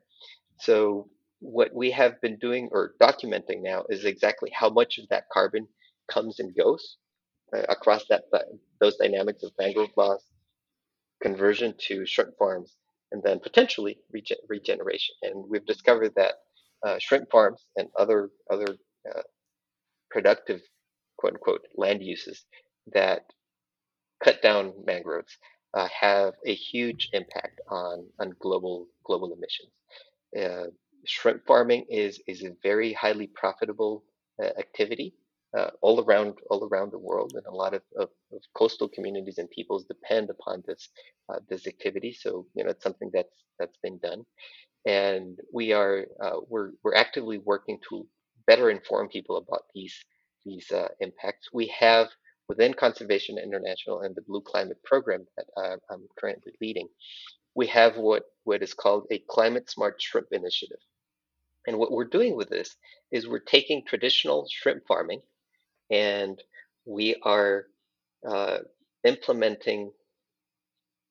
[0.60, 1.10] So
[1.44, 5.68] what we have been doing or documenting now is exactly how much of that carbon
[6.10, 6.98] comes and goes
[7.56, 8.24] uh, across that
[8.80, 10.24] those dynamics of mangrove loss,
[11.22, 12.78] conversion to shrimp farms,
[13.12, 15.16] and then potentially regen regeneration.
[15.22, 16.36] And we've discovered that
[16.86, 18.68] uh, shrimp farms and other other
[19.14, 19.22] uh,
[20.12, 20.62] productive
[21.18, 22.46] quote unquote land uses
[22.94, 23.24] that
[24.24, 25.38] cut down mangroves
[25.74, 29.72] uh, have a huge impact on on global global emissions.
[31.06, 34.04] Shrimp farming is is a very highly profitable
[34.42, 35.16] uh, activity
[35.58, 39.38] uh, all around all around the world, and a lot of, of, of coastal communities
[39.40, 40.90] and peoples depend upon this
[41.30, 42.14] uh, this activity.
[42.14, 44.26] So you know it's something that's that's been done,
[44.86, 48.08] and we are uh, we're we're actively working to
[48.48, 49.96] better inform people about these
[50.46, 51.50] these uh, impacts.
[51.54, 52.10] We have
[52.50, 56.88] within Conservation International and the Blue Climate Program that uh, I'm currently leading,
[57.56, 60.80] we have what, what is called a climate smart shrimp initiative.
[61.68, 62.76] And what we're doing with this
[63.12, 65.22] is we're taking traditional shrimp farming
[65.90, 66.42] and
[66.86, 67.66] we are
[68.28, 68.60] uh,
[69.04, 69.92] implementing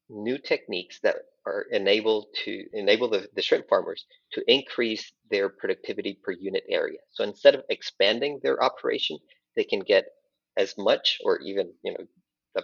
[0.09, 6.19] new techniques that are enabled to enable the, the shrimp farmers to increase their productivity
[6.23, 6.99] per unit area.
[7.11, 9.19] So instead of expanding their operation,
[9.57, 10.07] they can get
[10.57, 12.63] as much or even, you know,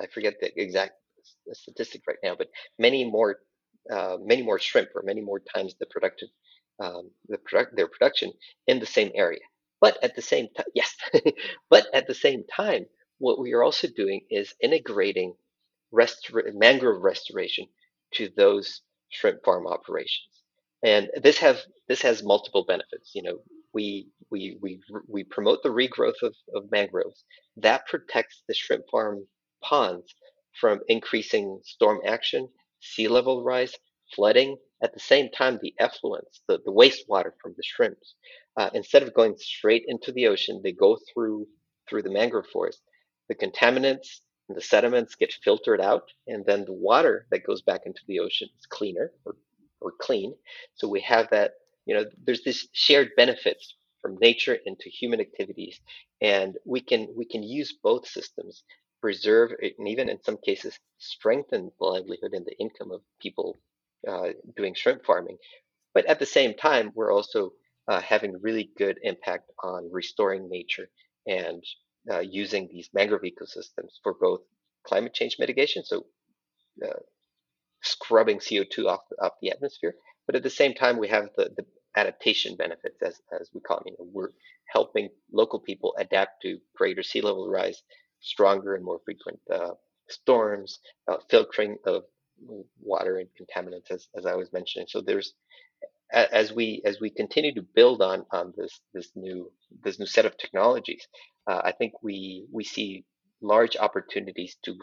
[0.00, 0.94] I forget the exact
[1.52, 3.38] statistic right now, but many more,
[3.90, 6.28] uh, many more shrimp or many more times the productive
[6.80, 8.32] um, the product, their production
[8.66, 9.40] in the same area.
[9.80, 10.94] But at the same time, yes,
[11.70, 12.86] but at the same time,
[13.18, 15.34] what we are also doing is integrating
[16.54, 17.66] mangrove restoration
[18.14, 20.42] to those shrimp farm operations.
[20.82, 21.38] And this
[21.88, 23.12] this has multiple benefits.
[23.14, 23.38] You know,
[23.72, 27.24] we we we we promote the regrowth of, of mangroves.
[27.56, 29.26] That protects the shrimp farm
[29.62, 30.14] ponds
[30.60, 32.48] from increasing storm action,
[32.80, 33.74] sea level rise,
[34.14, 38.14] flooding, at the same time, the effluents, the, the wastewater from the shrimps,
[38.56, 41.46] uh, instead of going straight into the ocean, they go through
[41.88, 42.80] through the mangrove forest.
[43.28, 47.82] The contaminants and the sediments get filtered out, and then the water that goes back
[47.86, 49.36] into the ocean is cleaner or,
[49.80, 50.34] or clean.
[50.74, 51.52] So we have that,
[51.86, 55.80] you know, there's this shared benefits from nature into human activities,
[56.20, 58.64] and we can we can use both systems,
[59.00, 63.56] preserve and even in some cases strengthen the livelihood and the income of people
[64.08, 65.38] uh, doing shrimp farming.
[65.94, 67.52] But at the same time, we're also
[67.88, 70.88] uh, having really good impact on restoring nature
[71.26, 71.62] and
[72.10, 74.40] uh, using these mangrove ecosystems for both
[74.86, 76.04] climate change mitigation, so
[76.84, 77.00] uh,
[77.82, 79.94] scrubbing CO2 off, off the atmosphere,
[80.26, 81.64] but at the same time, we have the, the
[81.96, 83.88] adaptation benefits, as, as we call them.
[83.88, 84.32] You know, we're
[84.66, 87.82] helping local people adapt to greater sea level rise,
[88.20, 89.72] stronger and more frequent uh,
[90.08, 90.78] storms,
[91.08, 92.04] uh, filtering of
[92.80, 94.86] water and contaminants, as, as I was mentioning.
[94.88, 95.34] So there's
[96.12, 99.50] as we as we continue to build on on this this new
[99.82, 101.06] this new set of technologies,
[101.46, 103.04] uh, I think we we see
[103.40, 104.76] large opportunities to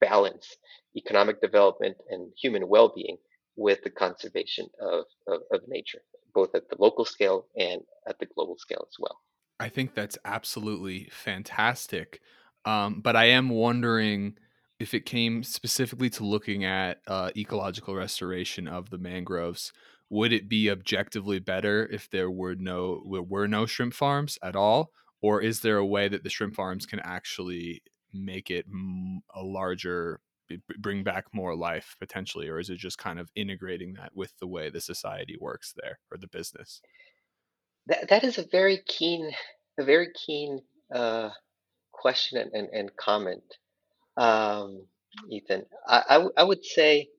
[0.00, 0.56] balance
[0.96, 3.18] economic development and human well-being
[3.56, 6.00] with the conservation of, of, of nature,
[6.34, 9.20] both at the local scale and at the global scale as well.
[9.58, 12.20] I think that's absolutely fantastic.
[12.64, 14.36] Um, but I am wondering
[14.80, 19.72] if it came specifically to looking at uh, ecological restoration of the mangroves,
[20.08, 24.90] would it be objectively better if there were no were no shrimp farms at all,
[25.20, 28.66] or is there a way that the shrimp farms can actually make it
[29.34, 30.20] a larger
[30.78, 34.48] bring back more life potentially or is it just kind of integrating that with the
[34.48, 36.82] way the society works there or the business?
[37.86, 39.30] That, that is a very keen
[39.78, 40.60] a very keen
[40.92, 41.30] uh,
[41.92, 43.44] question and, and, and comment
[44.20, 44.86] um,
[45.30, 47.10] ethan I, I, w- I would say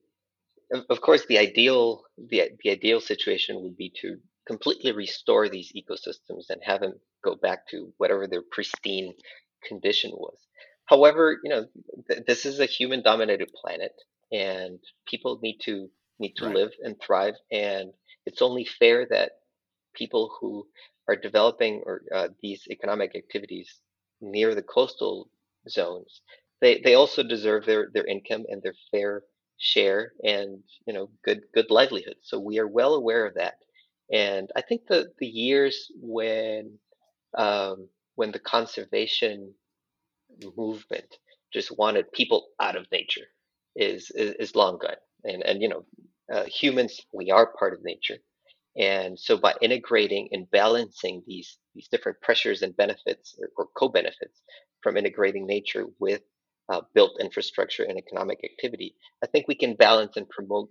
[0.72, 5.72] of, of course the ideal the, the ideal situation would be to completely restore these
[5.74, 6.94] ecosystems and have them
[7.24, 9.14] go back to whatever their pristine
[9.64, 10.38] condition was
[10.86, 11.66] However, you know,
[12.08, 13.92] th- this is a human-dominated planet,
[14.32, 17.34] and people need to need to right live and thrive.
[17.52, 17.92] And
[18.26, 19.32] it's only fair that
[19.94, 20.66] people who
[21.08, 23.80] are developing or uh, these economic activities
[24.20, 25.30] near the coastal
[25.68, 26.22] zones,
[26.62, 29.24] they they also deserve their their income and their fair
[29.58, 32.16] share and you know good good livelihood.
[32.22, 33.56] So we are well aware of that.
[34.12, 36.78] And I think the the years when
[37.38, 39.54] um, when the conservation
[40.56, 41.18] movement
[41.52, 43.26] just wanted people out of nature
[43.76, 45.84] is is, is long gone and and you know
[46.32, 48.18] uh, humans we are part of nature
[48.78, 54.42] and so by integrating and balancing these these different pressures and benefits or, or co-benefits
[54.82, 56.22] from integrating nature with
[56.68, 60.70] uh, built infrastructure and economic activity i think we can balance and promote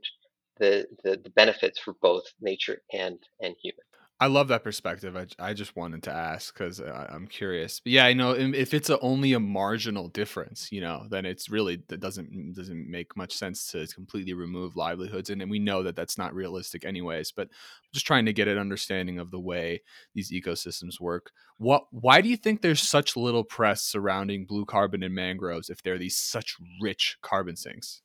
[0.59, 3.85] the, the, the benefits for both nature and and human
[4.21, 5.17] I love that perspective.
[5.17, 7.79] I, I just wanted to ask because I'm curious.
[7.79, 11.49] But yeah, I know if it's a, only a marginal difference, you know, then it's
[11.49, 15.81] really that doesn't doesn't make much sense to completely remove livelihoods, and, and we know
[15.81, 17.31] that that's not realistic anyways.
[17.31, 17.49] But
[17.95, 19.81] just trying to get an understanding of the way
[20.13, 21.31] these ecosystems work.
[21.57, 21.85] What?
[21.89, 25.97] Why do you think there's such little press surrounding blue carbon and mangroves if they're
[25.97, 28.03] these such rich carbon sinks?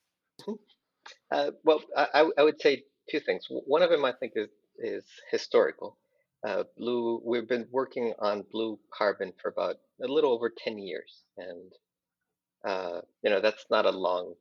[1.30, 3.46] Uh, well, I, I would say two things.
[3.50, 4.48] One of them I think is
[4.78, 5.98] is historical
[6.46, 11.24] uh, blue, we've been working on blue carbon for about a little over 10 years.
[11.36, 11.72] And,
[12.64, 14.34] uh, you know, that's not a long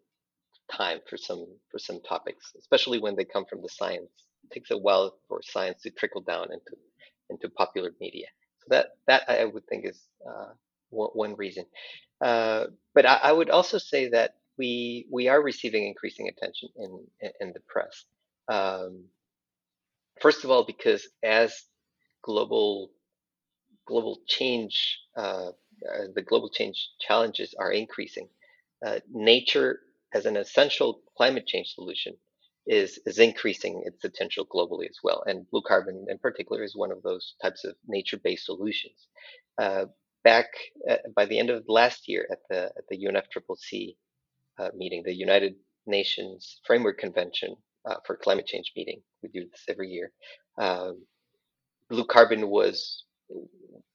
[0.71, 4.11] time for some, for some topics, especially when they come from the science.
[4.43, 6.77] It takes a while for science to trickle down into,
[7.31, 8.27] into popular media.
[8.59, 10.53] So that, that I would think is uh,
[10.89, 11.65] one, one reason.
[12.21, 17.03] Uh, but I, I, would also say that we, we are receiving increasing attention in,
[17.19, 18.05] in, in the press.
[18.47, 19.05] Um,
[20.21, 21.65] first of all, because as
[22.25, 22.91] global
[23.85, 28.27] global change, uh, uh, the global change challenges are increasing.
[28.85, 29.79] Uh, nature
[30.13, 32.13] as an essential climate change solution
[32.65, 35.23] is is increasing its potential globally as well.
[35.27, 39.07] And blue carbon, in particular, is one of those types of nature-based solutions.
[39.59, 39.85] Uh,
[40.23, 40.47] back
[40.89, 43.95] at, by the end of last year at the at the UNFCCC
[44.59, 45.55] uh, meeting, the United
[45.85, 47.55] Nations Framework Convention
[47.85, 50.11] uh, for Climate Change meeting, we do this every year.
[50.57, 51.05] Um,
[51.89, 53.03] blue carbon was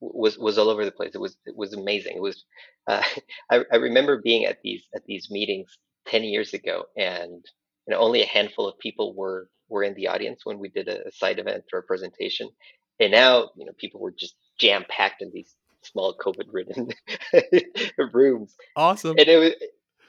[0.00, 1.12] was was all over the place.
[1.14, 2.16] It was it was amazing.
[2.16, 2.44] It was
[2.86, 3.02] uh,
[3.50, 7.44] I, I remember being at these at these meetings ten years ago, and
[7.86, 10.88] you know only a handful of people were were in the audience when we did
[10.88, 12.48] a, a side event or a presentation,
[12.98, 16.88] and now you know people were just jam packed in these small COVID ridden
[18.12, 18.54] rooms.
[18.76, 19.16] Awesome.
[19.18, 19.52] And it was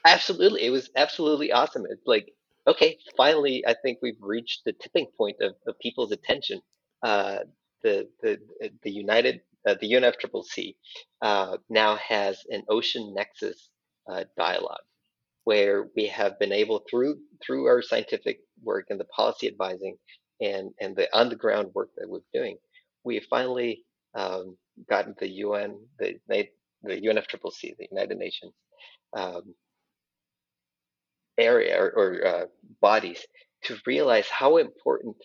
[0.05, 1.85] absolutely it was absolutely awesome.
[1.89, 2.33] It's like
[2.67, 6.61] okay, finally I think we've reached the tipping point of, of people's attention.
[7.03, 7.39] Uh,
[7.83, 8.39] the the
[8.83, 10.75] the United uh, the UNFCCC
[11.21, 13.69] uh, now has an ocean nexus
[14.11, 14.81] uh, dialogue
[15.43, 19.95] where we have been able through through our scientific work and the policy advising
[20.41, 22.57] and and the on the ground work that we're doing,
[23.03, 23.83] we have finally
[24.15, 24.57] um,
[24.89, 26.47] gotten the UN the the
[26.87, 28.53] UNFCCC the United Nations
[29.15, 29.53] um,
[31.37, 32.45] area or, or uh,
[32.81, 33.25] bodies
[33.63, 35.15] to realize how important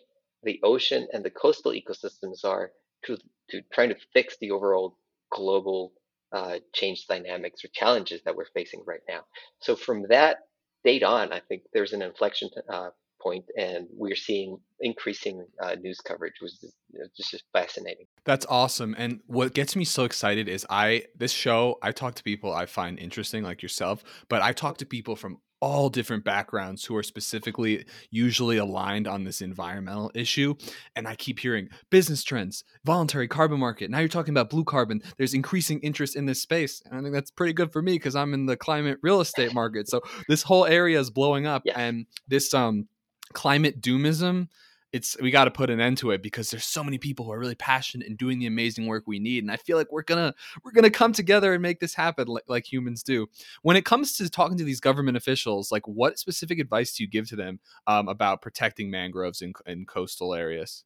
[0.47, 2.71] the ocean and the coastal ecosystems are
[3.05, 3.19] to,
[3.51, 4.97] to trying to fix the overall
[5.31, 5.93] global
[6.33, 9.21] uh, change dynamics or challenges that we're facing right now.
[9.61, 10.39] So from that
[10.85, 12.91] date on, I think there's an inflection uh,
[13.21, 16.73] point, and we're seeing increasing uh, news coverage, which is
[17.17, 18.07] just, just fascinating.
[18.25, 18.95] That's awesome.
[18.99, 22.67] And what gets me so excited is I this show I talk to people I
[22.67, 27.03] find interesting, like yourself, but I talk to people from all different backgrounds who are
[27.03, 30.55] specifically usually aligned on this environmental issue.
[30.95, 33.91] And I keep hearing business trends, voluntary carbon market.
[33.91, 35.03] Now you're talking about blue carbon.
[35.17, 36.83] There's increasing interest in this space.
[36.85, 39.55] And I think that's pretty good for me because I'm in the climate real estate
[39.55, 39.89] market.
[39.89, 41.63] So this whole area is blowing up.
[41.75, 42.89] And this um
[43.33, 44.49] climate doomism
[44.93, 47.33] it's we got to put an end to it because there's so many people who
[47.33, 50.03] are really passionate and doing the amazing work we need and i feel like we're
[50.03, 50.35] gonna
[50.65, 53.27] we're gonna come together and make this happen like, like humans do
[53.63, 57.09] when it comes to talking to these government officials like what specific advice do you
[57.09, 60.85] give to them um, about protecting mangroves in, in coastal areas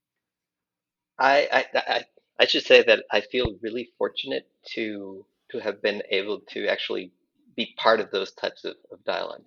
[1.18, 2.04] I, I I
[2.40, 7.12] I should say that I feel really fortunate to to have been able to actually
[7.54, 9.44] be part of those types of, of dialogues.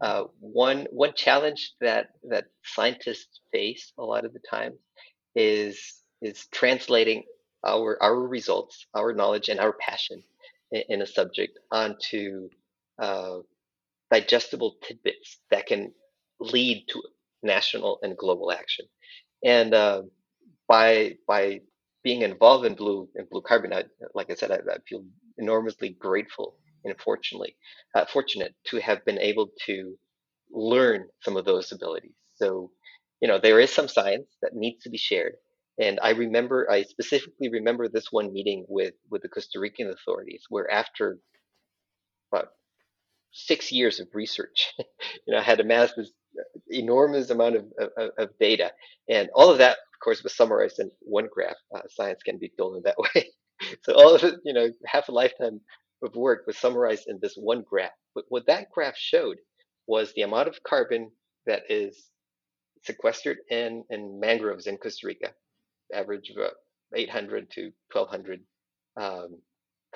[0.00, 4.74] Uh, one one challenge that that scientists face a lot of the time
[5.36, 7.24] is is translating
[7.66, 10.22] our our results, our knowledge, and our passion
[10.72, 12.48] in, in a subject onto
[13.00, 13.38] uh,
[14.12, 15.92] digestible tidbits that can
[16.40, 17.02] lead to
[17.42, 18.86] national and global action.
[19.44, 20.02] And uh,
[20.68, 21.60] by by
[22.04, 23.84] being involved in blue in blue carbon, I,
[24.14, 25.04] like I said, I, I feel
[25.38, 27.56] enormously grateful and fortunately
[27.94, 29.96] uh, fortunate to have been able to
[30.50, 32.14] learn some of those abilities.
[32.36, 32.70] So,
[33.20, 35.34] you know, there is some science that needs to be shared.
[35.78, 40.42] And I remember, I specifically remember this one meeting with with the Costa Rican authorities,
[40.48, 41.18] where after
[42.32, 42.48] about
[43.32, 44.86] six years of research, you
[45.28, 46.10] know, I had amassed this
[46.70, 47.64] enormous amount of,
[47.96, 48.72] of, of data,
[49.08, 51.56] and all of that, of course, was summarized in one graph.
[51.74, 53.28] Uh, science can be built in that way.
[53.82, 55.60] so all of it, you know, half a lifetime
[56.02, 57.92] of work was summarized in this one graph.
[58.14, 59.38] But what that graph showed
[59.86, 61.10] was the amount of carbon
[61.46, 62.10] that is
[62.84, 65.32] sequestered in, in mangroves in Costa Rica,
[65.92, 66.52] average of
[66.94, 68.40] 800 to 1200
[68.96, 69.38] um,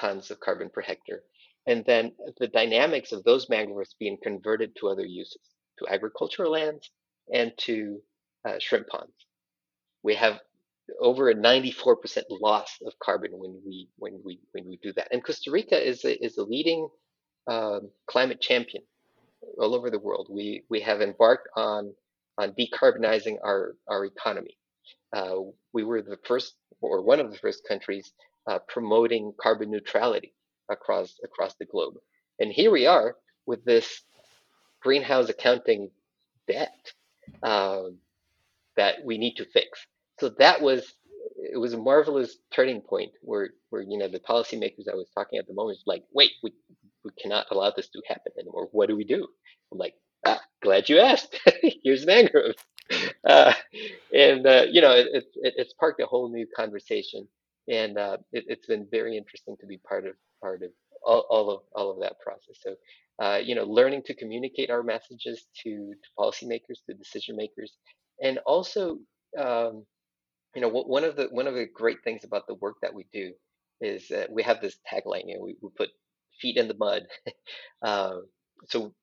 [0.01, 1.23] tons of carbon per hectare.
[1.67, 5.41] And then the dynamics of those mangroves being converted to other uses,
[5.79, 6.91] to agricultural lands
[7.33, 8.01] and to
[8.49, 9.15] uh, shrimp ponds.
[10.03, 10.41] We have
[11.01, 15.09] over a 94% loss of carbon when we when we when we do that.
[15.13, 16.89] And Costa Rica is a, is a leading
[17.47, 18.83] um, climate champion
[19.59, 20.29] all over the world.
[20.31, 21.95] We we have embarked on
[22.39, 24.57] on decarbonizing our our economy.
[25.13, 25.37] Uh,
[25.73, 28.13] we were the first or one of the first countries
[28.47, 30.35] uh, promoting carbon neutrality
[30.71, 31.95] across across the globe.
[32.39, 33.17] And here we are
[33.47, 34.03] with this
[34.83, 35.91] greenhouse accounting
[36.49, 36.93] debt
[37.43, 37.85] uh,
[38.77, 39.87] that we need to fix.
[40.23, 40.95] So that was
[41.37, 45.41] it was a marvelous turning point where where you know the policymakers I was talking
[45.41, 46.53] at the moment like, wait, we
[47.05, 48.69] we cannot allow this to happen anymore.
[48.71, 49.27] What do we do?
[49.73, 49.95] I'm like,
[50.25, 51.41] ah, glad you asked.
[51.85, 52.57] Here's mangroves.
[53.27, 53.55] Uh,
[54.13, 55.25] and, uh, you know, it, it,
[55.57, 57.27] it's sparked a whole new conversation.
[57.69, 60.71] And uh, it, has been very interesting to be part of part of
[61.07, 62.59] all, all of all of that process.
[62.61, 62.75] So,
[63.25, 67.73] uh, you know, learning to communicate our messages to, to policymakers, to decision makers,
[68.23, 68.99] and also,
[69.39, 69.87] um,
[70.55, 73.07] you know, one of the one of the great things about the work that we
[73.13, 73.33] do
[73.81, 75.25] is that we have this tagline.
[75.27, 75.91] You know, we, we put
[76.41, 77.03] feet in the mud.
[77.83, 78.17] uh,
[78.69, 78.95] so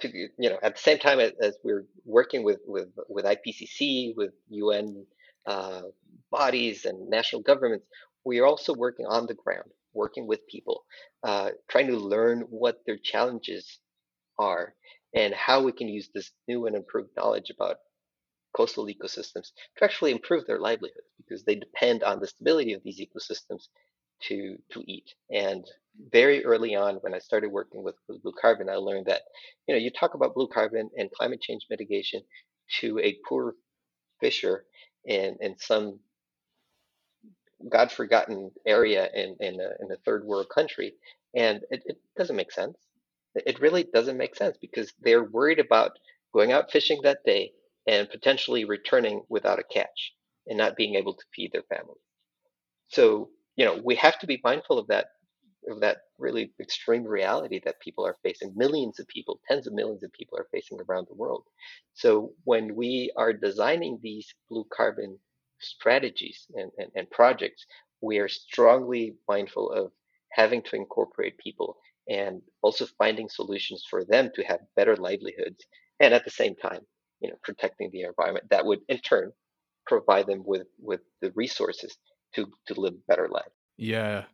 [0.00, 0.08] to,
[0.38, 4.32] you know, at the same time as, as, we're working with, with, with IPCC, with
[4.50, 5.06] UN
[5.46, 5.82] uh,
[6.30, 7.86] bodies and national governments,
[8.24, 10.84] we are also working on the ground, working with people,
[11.22, 13.78] uh, trying to learn what their challenges
[14.38, 14.74] are
[15.14, 17.76] and how we can use this new and improved knowledge about
[18.56, 23.00] coastal ecosystems to actually improve their livelihoods because they depend on the stability of these
[23.00, 23.68] ecosystems
[24.22, 25.14] to to eat.
[25.30, 25.64] And
[26.12, 29.22] very early on, when I started working with, with blue carbon, I learned that
[29.66, 32.22] you know you talk about blue carbon and climate change mitigation
[32.80, 33.54] to a poor
[34.20, 34.64] fisher
[35.04, 36.00] in in some
[37.70, 40.94] God forgotten area in in a, in a third world country,
[41.34, 42.78] and it, it doesn't make sense.
[43.34, 45.92] It really doesn't make sense because they're worried about
[46.34, 47.52] going out fishing that day
[47.86, 50.14] and potentially returning without a catch
[50.46, 51.98] and not being able to feed their family.
[52.88, 55.08] So you know, we have to be mindful of that
[55.68, 58.52] of that really extreme reality that people are facing.
[58.56, 61.44] Millions of people, tens of millions of people are facing around the world.
[61.94, 65.18] So when we are designing these blue carbon
[65.60, 67.64] strategies and, and, and projects,
[68.00, 69.92] we are strongly mindful of
[70.32, 71.76] having to incorporate people
[72.08, 75.64] and also finding solutions for them to have better livelihoods
[76.00, 76.80] and at the same time
[77.22, 79.32] you know protecting the environment that would in turn
[79.86, 81.96] provide them with with the resources
[82.34, 83.54] to to live a better lives.
[83.76, 84.24] Yeah.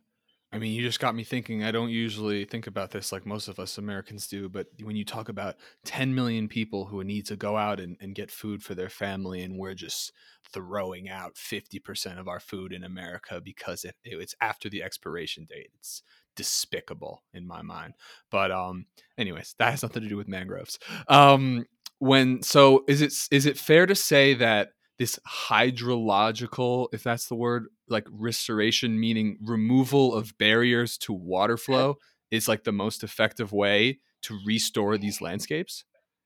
[0.51, 1.63] I mean, you just got me thinking.
[1.63, 5.05] I don't usually think about this like most of us Americans do, but when you
[5.05, 8.73] talk about 10 million people who need to go out and, and get food for
[8.73, 10.11] their family, and we're just
[10.51, 15.45] throwing out 50% of our food in America because it, it, it's after the expiration
[15.47, 15.69] date.
[15.75, 16.01] It's
[16.35, 17.93] despicable in my mind.
[18.31, 18.85] But um
[19.17, 20.79] anyways, that has nothing to do with mangroves.
[21.09, 21.65] Um
[21.99, 27.35] when so is it is it fair to say that this hydrological, if that's the
[27.35, 31.97] word, like restoration, meaning removal of barriers to water flow,
[32.31, 35.85] is like the most effective way to restore these landscapes?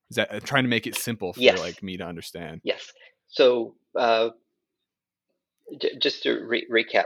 [0.10, 2.62] Is that I'm trying to make it simple for Yes, like me to understand?
[2.64, 2.92] yes.
[3.28, 4.30] So uh,
[5.80, 7.06] j just to re recap,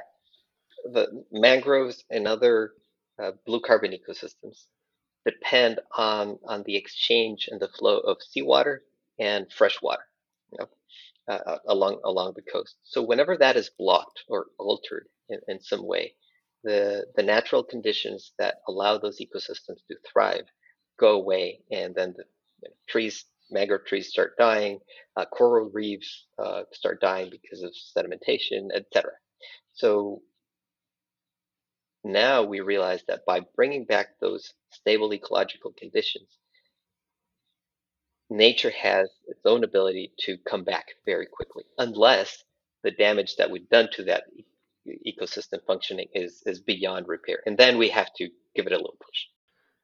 [0.86, 2.72] the mangroves and other
[3.22, 4.65] uh, blue carbon ecosystems
[5.28, 8.84] depend on on the exchange and the flow of seawater
[9.19, 10.03] and fresh water,
[10.51, 10.67] you know,
[11.28, 12.75] uh, uh, along along the coast.
[12.84, 16.13] So whenever that is blocked or altered in, in some way,
[16.63, 20.45] the the natural conditions that allow those ecosystems to thrive
[20.99, 22.23] go away, and then the
[22.61, 24.80] you know, trees, mangrove trees start dying,
[25.15, 29.11] uh, coral reefs uh, start dying because of sedimentation, etc.
[29.73, 30.21] So
[32.03, 36.38] now we realize that by bringing back those stable ecological conditions,
[38.30, 42.43] nature has its own ability to come back very quickly, unless
[42.84, 44.26] the damage that we've done to that
[45.05, 48.97] ecosystem functioning is is beyond repair, and then we have to give it a little
[48.99, 49.26] push.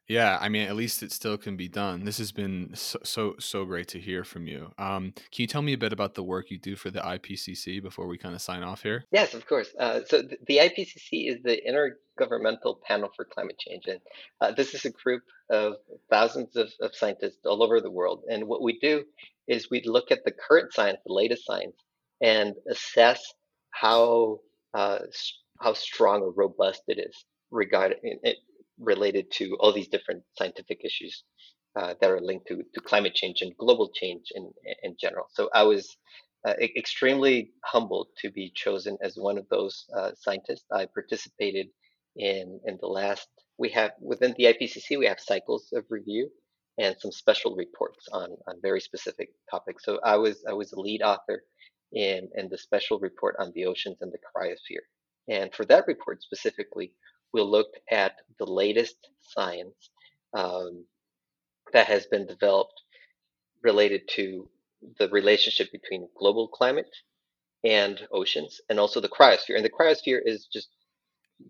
[0.08, 2.04] Yeah, I mean, at least it still can be done.
[2.04, 4.72] This has been so so, so great to hear from you.
[4.78, 7.82] Um, can you tell me a bit about the work you do for the IPCC
[7.82, 9.06] before we kind of sign off here?
[9.12, 9.74] Yes, of course.
[9.80, 14.00] Uh, so th- the IPCC is the Intergovernmental Panel for Climate Change, and
[14.42, 15.76] uh, this is a group of
[16.10, 18.24] thousands of, of scientists all over the world.
[18.30, 19.06] And what we do
[19.48, 21.78] is we look at the current science, the latest science,
[22.22, 23.34] and assess
[23.72, 24.40] how
[24.74, 25.00] uh,
[25.62, 28.38] how strong or robust it is regarding it,
[28.80, 31.24] related to all these different scientific issues
[31.76, 34.52] uh, that are linked to, to climate change and global change in
[34.84, 35.26] in general.
[35.32, 35.98] So I was
[36.48, 40.66] uh, extremely humbled to be chosen as one of those uh, scientists.
[40.72, 41.68] I participated
[42.18, 43.28] in in the last.
[43.58, 46.30] We have within the IPCC we have cycles of review
[46.80, 49.86] and some special reports on on very specific topics.
[49.86, 51.44] So I was I was a lead author
[51.94, 54.86] in in the special report on the oceans and the cryosphere.
[55.30, 56.94] And for that report specifically,
[57.34, 59.90] we looked at the latest science
[60.34, 60.86] um,
[61.74, 62.82] that has been developed
[63.64, 64.50] related to
[65.00, 66.90] the relationship between global climate
[67.64, 69.56] and oceans and also the cryosphere.
[69.56, 70.70] And the cryosphere is just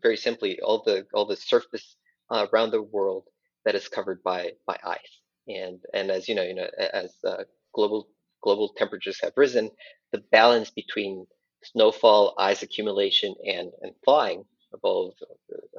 [0.02, 1.96] very simply all the all the surface
[2.32, 3.26] uh, around the world
[3.66, 5.22] that is covered by by ice.
[5.48, 8.08] And and as you know, you know, as uh, global
[8.44, 9.72] global temperatures have risen,
[10.12, 11.26] the balance between
[11.64, 14.46] snowfall, ice accumulation, and and thawing
[14.84, 15.13] of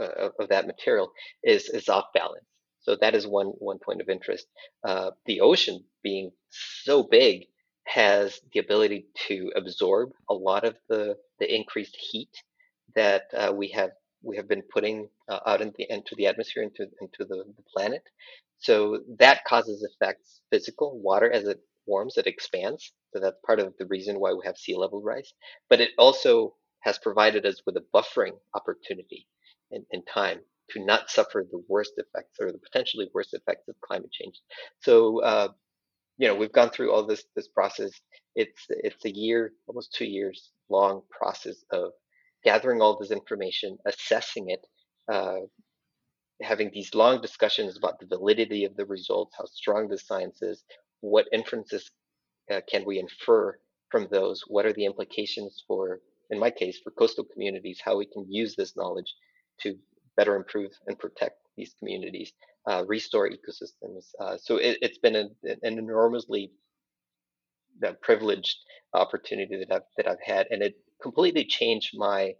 [0.00, 1.10] uh, of that material
[1.42, 2.46] is is off balance.
[2.80, 4.46] So that is one one point of interest.
[4.86, 7.46] Uh, the ocean being so big
[7.86, 12.30] has the ability to absorb a lot of the the increased heat
[12.94, 13.90] that uh, we have
[14.22, 17.62] we have been putting uh, out in the, into the atmosphere into into the, the
[17.74, 18.02] planet.
[18.58, 22.92] So that causes effects physical water as it warms it expands.
[23.12, 25.32] So that's part of the reason why we have sea level rise.
[25.68, 26.54] But it also
[26.84, 29.26] has provided us with a buffering opportunity
[29.72, 33.74] and, in time to not suffer the worst effects or the potentially worst effects of
[33.80, 34.40] climate change.
[34.80, 35.48] So uh,
[36.18, 37.90] you know we've gone through all this this process.
[38.36, 41.92] It's it's a year, almost two years long process of
[42.44, 44.60] gathering all this information, assessing it,
[45.12, 45.40] uh,
[46.42, 50.64] having these long discussions about the validity of the results, how strong the science is,
[51.00, 51.90] what inferences
[52.50, 53.58] uh, can we infer
[53.90, 56.00] from those, what are the implications for,
[56.30, 59.12] in my case, for coastal communities, how we can use this knowledge
[59.60, 59.76] to
[60.16, 62.32] better improve and protect these communities,
[62.66, 64.06] uh, restore ecosystems.
[64.20, 66.50] Uh, so it, it's been an, an enormously
[67.84, 68.56] uh, privileged
[68.92, 72.34] opportunity that I've that I've had, and it completely changed my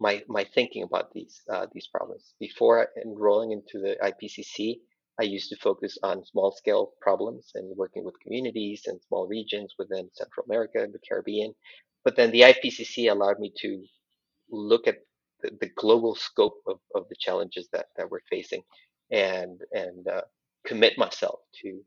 [0.00, 2.34] my my thinking about these uh, these problems.
[2.38, 4.76] Before enrolling into the IPCC,
[5.20, 9.74] I used to focus on small scale problems and working with communities and small regions
[9.78, 11.54] within Central America and the Caribbean.
[12.04, 13.84] But then the IPCC allowed me to
[14.50, 14.98] look at
[15.42, 18.62] the, the global scope of, of the challenges that, that we're facing
[19.10, 20.22] and and uh,
[20.66, 21.82] commit myself to you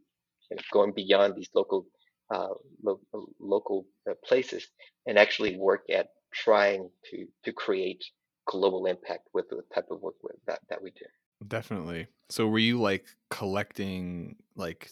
[0.51, 1.85] know, going beyond these local
[2.33, 2.47] uh,
[2.83, 3.01] lo-
[3.39, 4.67] local uh, places
[5.05, 8.03] and actually work at trying to to create
[8.47, 10.15] global impact with the type of work
[10.47, 11.05] that that we do.
[11.47, 12.07] Definitely.
[12.29, 14.91] So were you like collecting like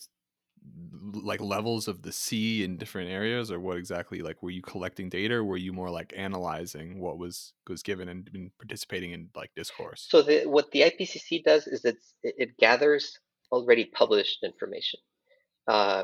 [1.14, 5.10] like levels of the sea in different areas or what exactly like were you collecting
[5.10, 9.30] data or were you more like analyzing what was was given and been participating in
[9.36, 10.06] like discourse?
[10.10, 13.18] So the, what the IPCC does is it's, it, it gathers
[13.52, 15.00] already published information.
[15.68, 16.04] Uh,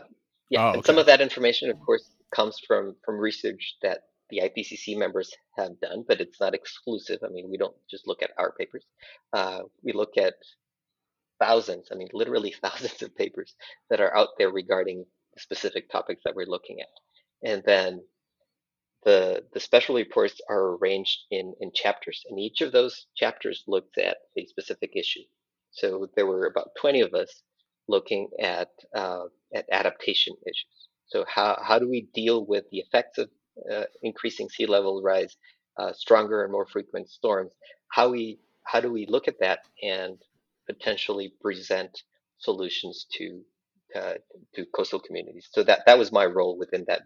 [0.49, 4.41] yeah, Oh, and some of that information, of course, comes from from research that the
[4.41, 7.19] IPCC members have done, but it's not exclusive.
[7.23, 8.85] I mean, we don't just look at our papers.
[9.33, 10.35] Uh, we look at
[11.39, 13.55] thousands, I mean, literally thousands of papers
[13.89, 15.05] that are out there regarding
[15.37, 17.49] specific topics that we're looking at.
[17.49, 18.01] And then
[19.03, 23.97] the, the special reports are arranged in, in chapters, and each of those chapters looks
[23.97, 25.23] at a specific issue.
[25.71, 27.43] So there were about 20 of us
[27.87, 30.87] looking at, uh, at adaptation issues.
[31.07, 33.29] So how, how do we deal with the effects of
[33.71, 35.35] uh, increasing sea level rise,
[35.77, 37.53] uh, stronger and more frequent storms?
[37.89, 40.17] How we how do we look at that and
[40.65, 42.03] potentially present
[42.37, 43.41] solutions to
[43.95, 44.15] uh,
[44.55, 45.47] to coastal communities?
[45.51, 47.03] So that that was my role within that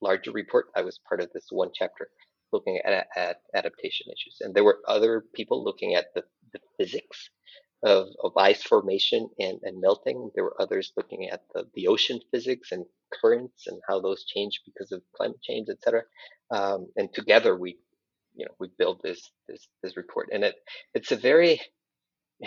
[0.00, 0.66] larger report.
[0.76, 2.08] I was part of this one chapter
[2.52, 6.22] looking at, at adaptation issues, and there were other people looking at the,
[6.52, 7.30] the physics
[7.82, 10.30] of, of ice formation and, and melting.
[10.34, 12.84] There were others looking at the, the ocean physics and
[13.20, 16.02] currents and how those change because of climate change, et cetera.
[16.50, 17.78] Um, and together we,
[18.36, 20.54] you know, we build this this this report, and it
[20.94, 21.60] it's a very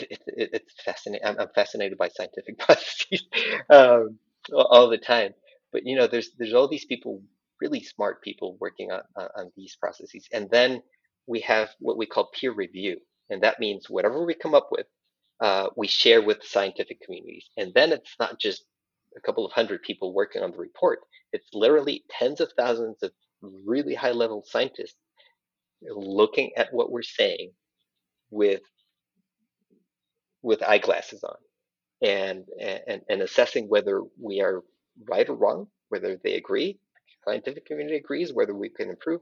[0.04, 1.26] it, it, it's fascinating.
[1.26, 3.24] I'm, I'm, fascinated by scientific processes
[3.70, 4.18] um,
[4.54, 5.34] all the time.
[5.72, 7.22] But you know, there's there's all these people,
[7.62, 10.82] really smart people, working on on, on these processes, and then
[11.28, 12.98] we have what we call peer review,
[13.30, 14.88] and that means whatever we come up with,
[15.42, 17.50] uh, we share with scientific communities.
[17.58, 18.64] And then it's not just
[19.18, 21.00] a couple of hundred people working on the report,
[21.34, 24.96] it's literally tens of thousands of really high level scientists
[25.82, 27.52] looking at what we're saying
[28.30, 28.62] with
[30.44, 31.36] with eyeglasses on
[32.02, 34.64] and and, and assessing whether we are
[35.10, 36.80] right or wrong, whether they agree,
[37.26, 39.22] scientific community agrees, whether we can improve.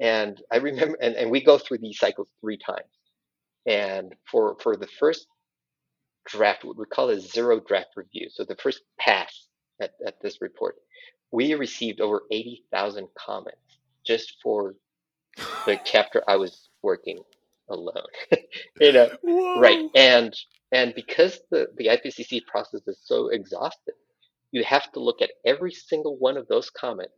[0.00, 2.90] And I remember, and, and we go through these cycles three times.
[3.66, 5.26] And for for the first
[6.26, 8.28] draft, what we call a zero draft review.
[8.30, 9.48] So the first pass
[9.80, 10.76] at, at this report,
[11.32, 13.58] we received over 80,000 comments
[14.06, 14.74] just for
[15.66, 17.18] the chapter I was working
[17.70, 18.04] alone.
[18.80, 19.60] you know, Whoa.
[19.60, 19.88] right.
[19.94, 20.34] And,
[20.72, 23.94] and because the, the IPCC process is so exhaustive,
[24.52, 27.14] you have to look at every single one of those comments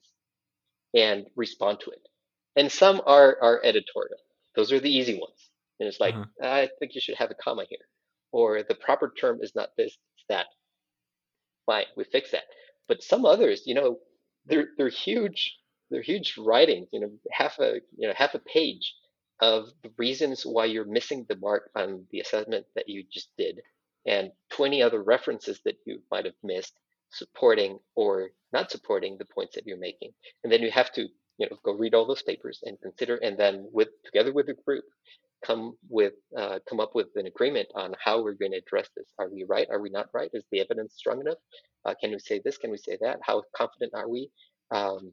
[0.94, 2.00] and respond to it.
[2.56, 4.18] And some are, are editorial.
[4.54, 5.50] Those are the easy ones.
[5.80, 6.46] And it's like, uh-huh.
[6.46, 7.78] I think you should have a comma here
[8.32, 10.46] or the proper term is not this, it's that.
[11.66, 12.44] Fine, we fix that.
[12.88, 13.98] But some others, you know,
[14.46, 15.56] they're they're huge,
[15.90, 18.94] they're huge writings, you know, half a you know half a page
[19.42, 23.60] of the reasons why you're missing the mark on the assessment that you just did,
[24.06, 26.74] and 20 other references that you might have missed
[27.12, 30.12] supporting or not supporting the points that you're making.
[30.44, 31.02] And then you have to,
[31.38, 34.56] you know, go read all those papers and consider, and then with together with the
[34.66, 34.84] group,
[35.46, 39.08] come with uh, come up with an agreement on how we're going to address this.
[39.20, 39.68] Are we right?
[39.70, 40.30] Are we not right?
[40.34, 41.38] Is the evidence strong enough?
[41.86, 42.58] Uh, can we say this?
[42.58, 43.20] Can we say that?
[43.22, 44.30] How confident are we?
[44.72, 45.12] Um,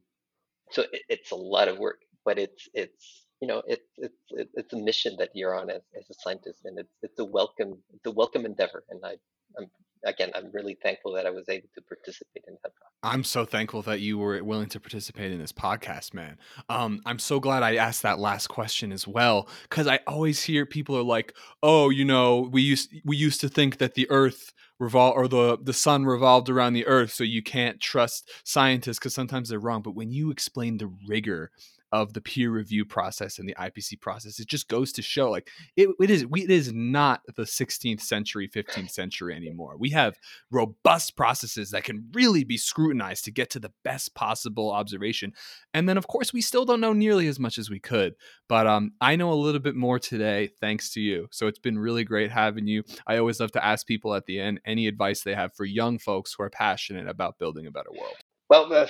[0.72, 4.74] so it, it's a lot of work, but it's it's you know it's it's it's
[4.74, 8.06] a mission that you're on as, as a scientist, and it's it's a welcome it's
[8.06, 9.16] a welcome endeavor, and I
[9.58, 9.68] I'm
[10.06, 12.72] again, I'm really thankful that I was able to participate in that.
[13.02, 16.38] I'm so thankful that you were willing to participate in this podcast, man.
[16.68, 20.66] Um, I'm so glad I asked that last question as well because I always hear
[20.66, 21.34] people are like,
[21.64, 25.58] "Oh, you know, we used we used to think that the Earth revolve or the
[25.62, 29.82] the sun revolved around the Earth, so you can't trust scientists because sometimes they're wrong."
[29.82, 31.52] But when you explain the rigor
[31.92, 34.40] of the peer review process and the IPC process.
[34.40, 38.02] It just goes to show like it, it is we, it is not the 16th
[38.02, 39.76] century, 15th century anymore.
[39.78, 40.18] We have
[40.52, 45.34] robust processes that can really be scrutinized to get to the best possible observation.
[45.74, 48.16] And then of course we still don't know nearly as much as we could,
[48.48, 51.28] but um, I know a little bit more today thanks to you.
[51.32, 52.84] So it's been really great having you.
[53.08, 55.98] I always love to ask people at the end any advice they have for young
[56.00, 58.16] folks who are passionate about building a better world.
[58.50, 58.88] Well, uh,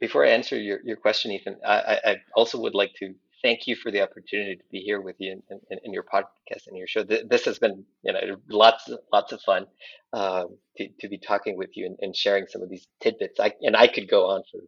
[0.00, 3.74] before I answer your, your question, Ethan, I, I, also would like to thank you
[3.74, 6.86] for the opportunity to be here with you in, in, in your podcast and your
[6.86, 7.02] show.
[7.02, 9.66] This has been, you know, lots lots of fun
[10.12, 13.40] um, to, to be talking with you and, and, sharing some of these tidbits.
[13.40, 14.60] I, and I could go on for.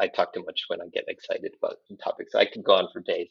[0.00, 2.34] I, talk too much when I get excited about some topics.
[2.34, 3.28] I could go on for days.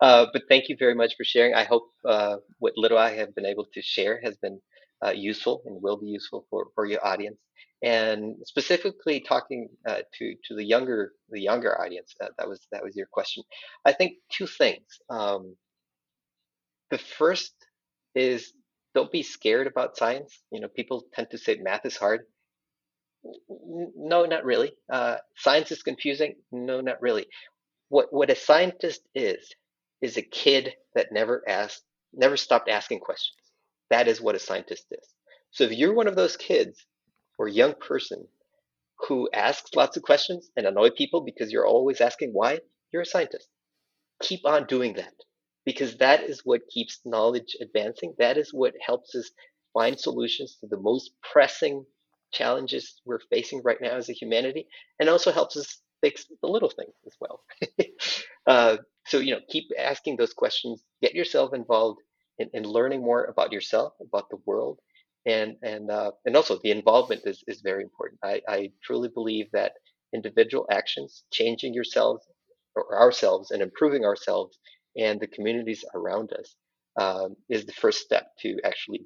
[0.00, 1.54] Uh, but thank you very much for sharing.
[1.54, 4.60] I hope uh, what little I have been able to share has been
[5.04, 7.38] uh, useful and will be useful for, for your audience.
[7.82, 12.82] And specifically talking uh, to to the younger the younger audience that, that was that
[12.82, 13.44] was your question.
[13.84, 14.84] I think two things.
[15.08, 15.54] Um,
[16.90, 17.52] the first
[18.16, 18.52] is
[18.94, 20.42] don't be scared about science.
[20.50, 22.22] You know people tend to say math is hard.
[23.96, 24.72] No not really.
[24.92, 26.34] Uh, science is confusing.
[26.50, 27.26] No not really.
[27.90, 29.54] What what a scientist is
[30.02, 33.38] is a kid that never asked never stopped asking questions
[33.90, 35.14] that is what a scientist is
[35.50, 36.84] so if you're one of those kids
[37.38, 38.28] or young person
[39.06, 42.60] who asks lots of questions and annoy people because you're always asking why,
[42.92, 43.48] you're a scientist.
[44.22, 45.14] Keep on doing that
[45.64, 48.14] because that is what keeps knowledge advancing.
[48.18, 49.30] That is what helps us
[49.72, 51.84] find solutions to the most pressing
[52.32, 54.66] challenges we're facing right now as a humanity
[54.98, 57.42] and also helps us fix the little things as well.
[58.46, 58.76] uh,
[59.06, 62.00] so, you know, keep asking those questions, get yourself involved
[62.38, 64.78] in, in learning more about yourself, about the world,
[65.26, 68.20] and and uh, and also the involvement is, is very important.
[68.22, 69.72] I, I truly believe that
[70.14, 72.26] individual actions, changing yourselves
[72.74, 74.58] or ourselves and improving ourselves
[74.96, 76.56] and the communities around us
[76.98, 79.02] um, is the first step to actually,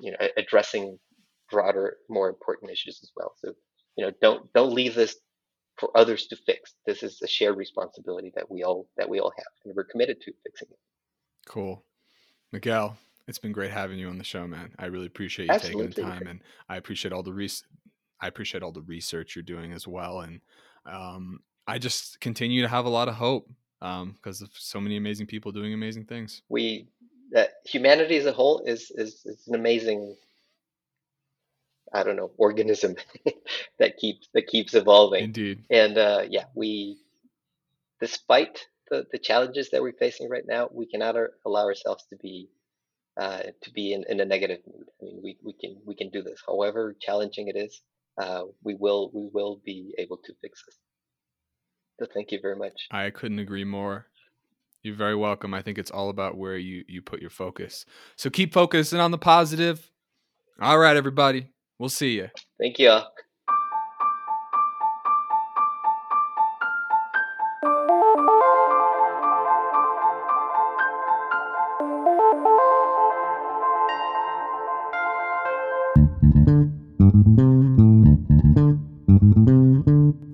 [0.00, 0.98] you know, addressing
[1.50, 3.32] broader, more important issues as well.
[3.38, 3.52] So,
[3.96, 5.16] you know, don't don't leave this
[5.78, 6.74] for others to fix.
[6.86, 10.20] This is a shared responsibility that we all that we all have, and we're committed
[10.22, 10.78] to fixing it.
[11.46, 11.84] Cool,
[12.52, 12.96] Miguel.
[13.28, 14.72] It's been great having you on the show, man.
[14.78, 15.88] I really appreciate you Absolutely.
[15.88, 17.64] taking the time, and I appreciate all the res-
[18.20, 20.40] I appreciate all the research you're doing as well, and
[20.84, 23.48] um, I just continue to have a lot of hope
[23.80, 26.42] because um, of so many amazing people doing amazing things.
[26.48, 26.88] We
[27.30, 30.16] that humanity as a whole is is, is an amazing
[31.92, 32.96] I don't know organism
[33.78, 35.24] that keeps that keeps evolving.
[35.24, 35.64] Indeed.
[35.70, 36.98] And uh, yeah, we
[38.00, 41.14] despite the, the challenges that we're facing right now, we cannot
[41.46, 42.50] allow ourselves to be
[43.20, 44.86] uh, to be in, in a negative mood.
[45.00, 46.42] I mean, we, we can we can do this.
[46.46, 47.82] However challenging it is,
[48.20, 50.78] uh, we will we will be able to fix this.
[51.98, 52.86] So thank you very much.
[52.90, 54.06] I couldn't agree more.
[54.82, 55.52] You're very welcome.
[55.52, 57.84] I think it's all about where you you put your focus.
[58.16, 59.90] So keep focusing on the positive.
[60.60, 61.48] All right, everybody.
[61.78, 62.28] We'll see you.
[62.58, 63.00] Thank you.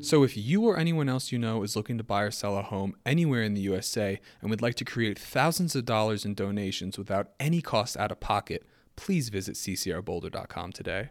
[0.07, 2.63] So, if you or anyone else you know is looking to buy or sell a
[2.63, 6.97] home anywhere in the USA and would like to create thousands of dollars in donations
[6.97, 11.09] without any cost out of pocket, please visit ccrboulder.com today.